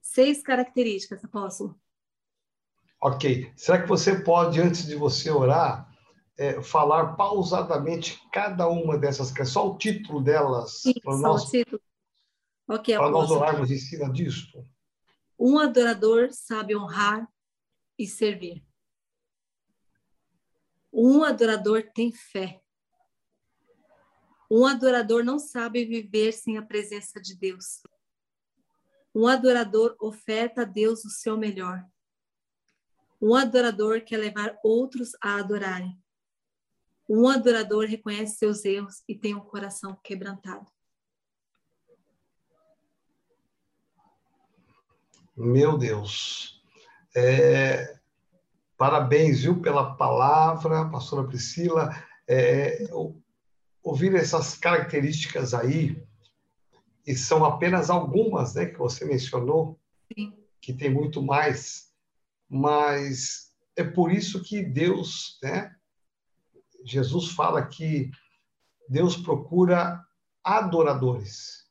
Seis 0.00 0.42
características, 0.42 1.24
apóstolo. 1.24 1.78
Ok. 3.00 3.52
Será 3.56 3.80
que 3.80 3.88
você 3.88 4.20
pode, 4.20 4.60
antes 4.60 4.84
de 4.84 4.96
você 4.96 5.30
orar, 5.30 5.88
é, 6.36 6.60
falar 6.60 7.14
pausadamente 7.14 8.20
cada 8.32 8.68
uma 8.68 8.98
dessas, 8.98 9.32
só 9.48 9.70
o 9.70 9.78
título 9.78 10.20
delas, 10.20 10.82
para 11.04 11.16
nós, 11.18 11.44
o 11.44 11.50
título. 11.52 11.80
Okay, 12.68 12.96
para 12.96 13.10
nós 13.10 13.30
orarmos 13.30 13.70
em 13.70 13.78
cima 13.78 14.12
disso? 14.12 14.66
Um 15.44 15.58
adorador 15.58 16.30
sabe 16.30 16.76
honrar 16.76 17.28
e 17.98 18.06
servir. 18.06 18.64
Um 20.92 21.24
adorador 21.24 21.82
tem 21.92 22.12
fé. 22.12 22.62
Um 24.48 24.64
adorador 24.64 25.24
não 25.24 25.40
sabe 25.40 25.84
viver 25.84 26.30
sem 26.30 26.58
a 26.58 26.62
presença 26.62 27.20
de 27.20 27.34
Deus. 27.34 27.82
Um 29.12 29.26
adorador 29.26 29.96
oferta 30.00 30.62
a 30.62 30.64
Deus 30.64 31.04
o 31.04 31.10
seu 31.10 31.36
melhor. 31.36 31.84
Um 33.20 33.34
adorador 33.34 34.00
quer 34.02 34.18
levar 34.18 34.56
outros 34.62 35.10
a 35.20 35.40
adorarem. 35.40 36.00
Um 37.10 37.26
adorador 37.26 37.86
reconhece 37.86 38.36
seus 38.36 38.64
erros 38.64 39.02
e 39.08 39.18
tem 39.18 39.34
um 39.34 39.40
coração 39.40 39.98
quebrantado. 40.04 40.70
Meu 45.36 45.78
Deus. 45.78 46.62
É, 47.16 47.98
parabéns, 48.76 49.42
viu, 49.42 49.60
pela 49.60 49.94
palavra, 49.94 50.88
pastora 50.90 51.26
Priscila. 51.26 51.90
É, 52.28 52.84
ouvir 53.82 54.14
essas 54.14 54.54
características 54.54 55.54
aí, 55.54 56.02
e 57.06 57.16
são 57.16 57.44
apenas 57.44 57.90
algumas 57.90 58.54
né, 58.54 58.66
que 58.66 58.78
você 58.78 59.04
mencionou, 59.04 59.78
Sim. 60.14 60.32
que 60.60 60.72
tem 60.72 60.88
muito 60.88 61.20
mais, 61.20 61.92
mas 62.48 63.52
é 63.74 63.82
por 63.82 64.12
isso 64.12 64.42
que 64.42 64.62
Deus, 64.62 65.38
né, 65.42 65.74
Jesus 66.84 67.32
fala 67.32 67.66
que 67.66 68.10
Deus 68.88 69.16
procura 69.16 70.00
adoradores 70.44 71.61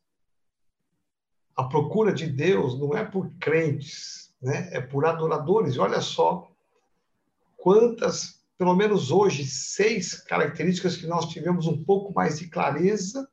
a 1.56 1.64
procura 1.64 2.14
de 2.14 2.28
Deus 2.28 2.80
não 2.80 2.96
é 2.96 3.04
por 3.04 3.32
crentes, 3.40 4.34
né? 4.42 4.70
é 4.72 4.82
por 4.82 5.06
adoradores. 5.06 5.76
E 5.76 5.80
olha 5.80 6.02
só 6.02 6.50
quantas, 7.58 8.42
pelo 8.58 8.76
menos 8.76 9.12
hoje, 9.12 9.46
seis 9.46 10.16
características 10.16 10.98
que 10.98 11.08
nós 11.08 11.26
tivemos 11.26 11.68
um 11.68 11.84
pouco 11.84 12.14
mais 12.14 12.40
de 12.40 12.48
clareza 12.48 13.28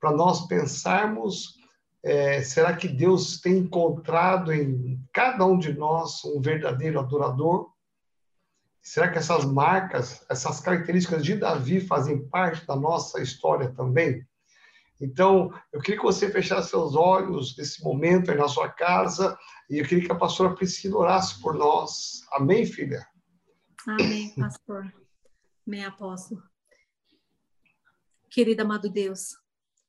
para 0.00 0.12
nós 0.12 0.46
pensarmos: 0.46 1.58
é, 2.02 2.42
será 2.42 2.74
que 2.76 2.88
Deus 2.88 3.40
tem 3.40 3.58
encontrado 3.58 4.52
em 4.52 5.00
cada 5.12 5.44
um 5.44 5.58
de 5.58 5.72
nós 5.72 6.24
um 6.24 6.40
verdadeiro 6.40 7.00
adorador? 7.00 7.70
Será 8.80 9.10
que 9.10 9.18
essas 9.18 9.44
marcas, 9.44 10.24
essas 10.30 10.60
características 10.60 11.24
de 11.24 11.34
Davi 11.34 11.80
fazem 11.80 12.26
parte 12.28 12.66
da 12.66 12.76
nossa 12.76 13.20
história 13.20 13.70
também? 13.70 14.26
Então, 15.00 15.52
eu 15.72 15.80
queria 15.80 15.98
que 15.98 16.06
você 16.06 16.30
fechasse 16.30 16.70
seus 16.70 16.94
olhos 16.96 17.56
nesse 17.56 17.82
momento 17.82 18.30
aí 18.30 18.36
na 18.36 18.48
sua 18.48 18.68
casa 18.68 19.38
e 19.70 19.78
eu 19.78 19.86
queria 19.86 20.04
que 20.04 20.12
a 20.12 20.18
pastora 20.18 20.54
Priscila 20.54 20.98
orasse 20.98 21.40
por 21.40 21.54
nós. 21.54 22.22
Amém, 22.32 22.66
filha? 22.66 23.06
Amém, 23.86 24.34
pastor. 24.34 24.92
Amém, 25.66 25.84
apóstolo. 25.84 26.42
Querido 28.30 28.62
amado 28.62 28.90
Deus, 28.90 29.36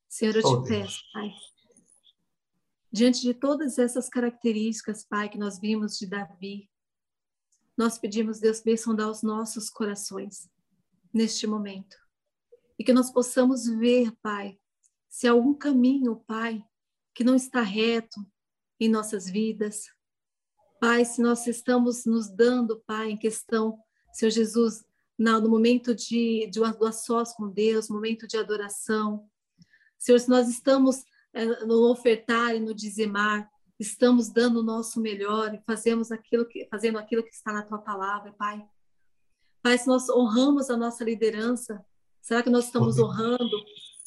Senhor, 0.08 0.36
eu 0.36 0.42
oh, 0.46 0.64
te 0.64 0.70
Deus. 0.70 0.82
peço, 0.84 1.04
Pai, 1.12 1.30
diante 2.92 3.22
de 3.22 3.34
todas 3.34 3.78
essas 3.78 4.08
características, 4.10 5.04
Pai, 5.04 5.30
que 5.30 5.38
nós 5.38 5.60
vimos 5.60 5.98
de 5.98 6.08
Davi, 6.08 6.70
nós 7.78 7.98
pedimos, 7.98 8.40
Deus, 8.40 8.62
bênção 8.62 8.96
dar 8.96 9.10
os 9.10 9.24
nossos 9.24 9.70
corações 9.70 10.50
neste 11.14 11.48
momento. 11.48 11.96
E 12.78 12.84
que 12.84 12.92
nós 12.92 13.12
possamos 13.12 13.66
ver, 13.68 14.12
Pai, 14.22 14.60
se 15.10 15.28
há 15.28 15.32
algum 15.32 15.54
caminho, 15.54 16.24
Pai, 16.28 16.64
que 17.14 17.24
não 17.24 17.36
está 17.36 17.62
reto 17.62 18.20
em 18.80 18.88
nossas 18.88 19.30
vidas. 19.30 19.88
Pai, 20.80 21.04
se 21.04 21.22
nós 21.22 21.46
estamos 21.48 22.06
nos 22.06 22.30
dando, 22.30 22.82
Pai, 22.86 23.12
em 23.12 23.18
questão, 23.18 23.78
Senhor 24.14 24.32
Jesus, 24.32 24.86
no 25.18 25.50
momento 25.50 25.94
de, 25.94 26.48
de 26.50 26.60
do 26.60 26.86
a 26.86 26.92
sós 26.92 27.34
com 27.34 27.50
Deus, 27.50 27.90
momento 27.90 28.26
de 28.26 28.38
adoração. 28.38 29.30
Senhor, 29.98 30.20
se 30.20 30.30
nós 30.30 30.48
estamos 30.48 31.04
é, 31.34 31.66
no 31.66 31.92
ofertar 31.92 32.56
e 32.56 32.60
no 32.60 32.74
dizimar, 32.74 33.50
estamos 33.78 34.30
dando 34.30 34.62
o 34.62 34.64
nosso 34.64 35.02
melhor 35.02 35.54
e 35.54 35.62
fazemos 35.66 36.12
aquilo 36.12 36.46
que, 36.46 36.66
fazendo 36.70 36.98
aquilo 36.98 37.24
que 37.24 37.34
está 37.34 37.52
na 37.52 37.64
tua 37.64 37.80
palavra, 37.80 38.32
Pai. 38.34 38.66
Pai, 39.62 39.78
se 39.78 39.88
nós 39.88 40.10
honramos 40.10 40.70
a 40.70 40.78
nossa 40.78 41.04
liderança, 41.04 41.86
será 42.22 42.42
que 42.42 42.50
nós 42.50 42.66
estamos 42.66 42.98
honrando, 42.98 43.58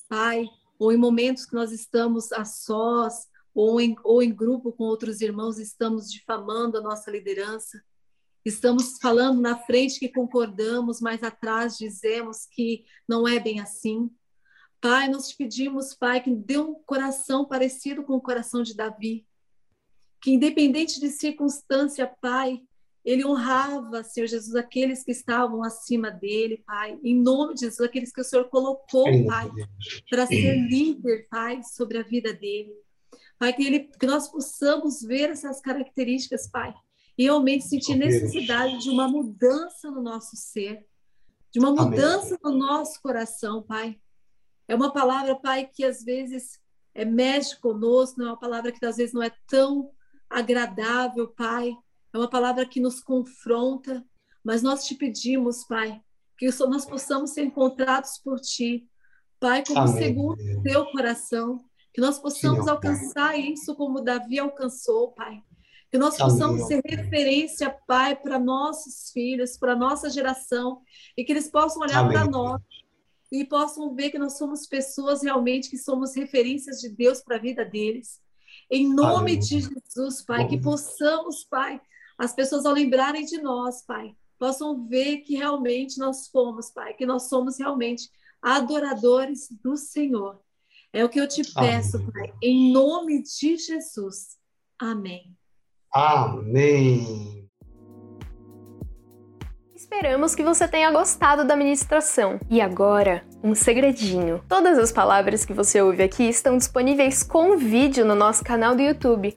Pai, 0.09 0.49
ou 0.83 0.91
em 0.91 0.97
momentos 0.97 1.47
que 1.47 1.55
nós 1.55 1.71
estamos 1.71 2.33
a 2.33 2.45
sós, 2.45 3.29
ou 3.55 3.81
em, 3.81 3.95
ou 4.03 4.21
em 4.21 4.35
grupo 4.35 4.73
com 4.73 4.83
outros 4.83 5.21
irmãos, 5.21 5.57
estamos 5.57 6.11
difamando 6.11 6.77
a 6.77 6.81
nossa 6.81 7.09
liderança, 7.09 7.81
estamos 8.45 8.99
falando 9.01 9.41
na 9.41 9.57
frente 9.57 10.01
que 10.01 10.09
concordamos, 10.09 11.01
mas 11.01 11.23
atrás 11.23 11.79
dizemos 11.79 12.47
que 12.51 12.85
não 13.09 13.29
é 13.29 13.39
bem 13.39 13.61
assim. 13.61 14.11
Pai, 14.81 15.09
nós 15.09 15.29
te 15.29 15.37
pedimos, 15.37 15.95
Pai, 15.95 16.21
que 16.21 16.35
dê 16.35 16.59
um 16.59 16.75
coração 16.75 17.45
parecido 17.45 18.03
com 18.03 18.15
o 18.15 18.21
coração 18.21 18.65
de 18.65 18.75
Davi, 18.75 19.25
que 20.21 20.33
independente 20.33 20.99
de 20.99 21.11
circunstância, 21.11 22.13
Pai, 22.21 22.61
ele 23.05 23.27
honrava, 23.27 24.05
Senhor 24.05 24.27
Jesus, 24.29 24.55
aqueles 24.55 25.03
que 25.03 25.11
estavam 25.11 25.63
acima 25.65 26.09
dele, 26.11 26.63
Pai. 26.65 26.99
Em 27.03 27.21
nome 27.21 27.55
de 27.55 27.63
Jesus, 27.63 27.81
aqueles 27.81 28.13
que 28.13 28.21
o 28.21 28.25
Senhor 28.25 28.45
colocou, 28.45 29.05
Pai, 29.27 29.51
para 30.09 30.27
ser 30.27 30.55
líder, 30.55 31.27
Pai, 31.29 31.63
sobre 31.65 31.99
a 31.99 32.03
vida 32.03 32.33
dele. 32.33 32.73
Pai, 33.39 33.53
que, 33.53 33.67
ele, 33.67 33.81
que 33.81 34.07
nós 34.07 34.29
possamos 34.29 35.03
ver 35.03 35.31
essas 35.31 35.61
características, 35.61 36.49
Pai, 36.49 36.73
e 37.19 37.25
realmente 37.25 37.65
sentir 37.65 37.97
necessidade 37.97 38.79
de 38.79 38.89
uma 38.89 39.09
mudança 39.09 39.91
no 39.91 40.01
nosso 40.01 40.37
ser, 40.37 40.87
de 41.51 41.59
uma 41.59 41.73
mudança 41.73 42.39
no 42.43 42.53
nosso 42.53 43.03
coração, 43.03 43.65
Pai. 43.65 43.99
É 44.69 44.77
uma 44.77 44.93
palavra, 44.93 45.35
Pai, 45.35 45.67
que 45.67 45.85
às 45.85 46.05
vezes 46.05 46.61
é, 46.95 47.05
mexe 47.05 47.59
conosco, 47.59 48.21
não 48.21 48.27
é 48.29 48.31
uma 48.31 48.39
palavra 48.39 48.71
que 48.71 48.87
às 48.87 48.97
vezes 48.97 49.13
não 49.13 49.25
é 49.25 49.33
tão 49.49 49.91
agradável, 50.31 51.27
Pai 51.27 51.77
é 52.13 52.19
uma 52.19 52.29
palavra 52.29 52.67
que 52.67 52.81
nos 52.81 53.01
confronta, 53.01 54.05
mas 54.45 54.63
nós 54.63 54.85
te 54.85 54.95
pedimos, 54.95 55.65
Pai, 55.65 56.01
que 56.39 56.49
nós 56.67 56.85
possamos 56.85 57.31
ser 57.31 57.45
encontrados 57.45 58.19
por 58.19 58.41
Ti, 58.41 58.89
Pai, 59.39 59.65
como 59.67 59.81
Amém. 59.81 59.95
segundo 59.95 60.59
o 60.59 60.63
Teu 60.63 60.87
coração, 60.87 61.65
que 61.93 62.01
nós 62.01 62.19
possamos 62.19 62.65
Sim, 62.65 62.71
alcançar 62.71 63.39
isso 63.39 63.75
como 63.75 64.01
Davi 64.01 64.39
alcançou, 64.39 65.13
Pai. 65.13 65.43
Que 65.91 65.99
nós 65.99 66.17
possamos 66.17 66.63
Amém. 66.63 66.67
ser 66.67 66.83
referência, 66.85 67.71
Pai, 67.87 68.17
para 68.17 68.39
nossos 68.39 69.11
filhos, 69.13 69.59
para 69.59 69.77
nossa 69.77 70.09
geração, 70.09 70.81
e 71.17 71.25
que 71.25 71.33
eles 71.33 71.51
possam 71.51 71.83
olhar 71.83 72.09
para 72.09 72.25
nós 72.25 72.61
e 73.31 73.45
possam 73.45 73.95
ver 73.95 74.11
que 74.11 74.19
nós 74.19 74.37
somos 74.37 74.67
pessoas 74.67 75.23
realmente 75.23 75.71
que 75.71 75.79
somos 75.79 76.15
referências 76.15 76.81
de 76.81 76.91
Deus 76.91 77.23
para 77.23 77.37
a 77.37 77.41
vida 77.41 77.65
deles. 77.65 78.21
Em 78.71 78.89
nome 78.89 79.33
Amém. 79.33 79.39
de 79.39 79.61
Jesus, 79.61 80.23
Pai, 80.23 80.47
que 80.47 80.61
possamos, 80.61 81.45
Pai, 81.45 81.81
as 82.19 82.33
pessoas 82.33 82.65
ao 82.65 82.73
lembrarem 82.73 83.25
de 83.25 83.41
nós, 83.41 83.83
Pai, 83.83 84.15
possam 84.39 84.87
ver 84.87 85.19
que 85.19 85.37
realmente 85.37 85.99
nós 85.99 86.29
fomos, 86.29 86.71
Pai, 86.71 86.95
que 86.95 87.07
nós 87.07 87.29
somos 87.29 87.59
realmente 87.59 88.11
adoradores 88.41 89.49
do 89.63 89.77
Senhor. 89.77 90.41
É 90.93 91.05
o 91.05 91.09
que 91.09 91.21
eu 91.21 91.29
te 91.29 91.43
peço, 91.55 91.97
Amém. 91.97 92.11
Pai, 92.13 92.33
em 92.43 92.73
nome 92.73 93.23
de 93.23 93.57
Jesus. 93.57 94.37
Amém. 94.79 95.35
Amém. 95.95 97.49
Esperamos 99.75 100.35
que 100.35 100.43
você 100.43 100.67
tenha 100.67 100.91
gostado 100.91 101.45
da 101.45 101.55
ministração. 101.55 102.41
E 102.49 102.61
agora, 102.61 103.25
um 103.45 103.55
segredinho. 103.55 104.43
Todas 104.49 104.79
as 104.79 104.91
palavras 104.91 105.45
que 105.45 105.53
você 105.53 105.83
ouve 105.83 106.03
aqui 106.03 106.25
estão 106.25 106.57
disponíveis 106.57 107.23
com 107.23 107.57
vídeo 107.57 108.05
no 108.05 108.15
nosso 108.15 108.43
canal 108.43 108.75
do 108.75 108.83
YouTube. 108.83 109.37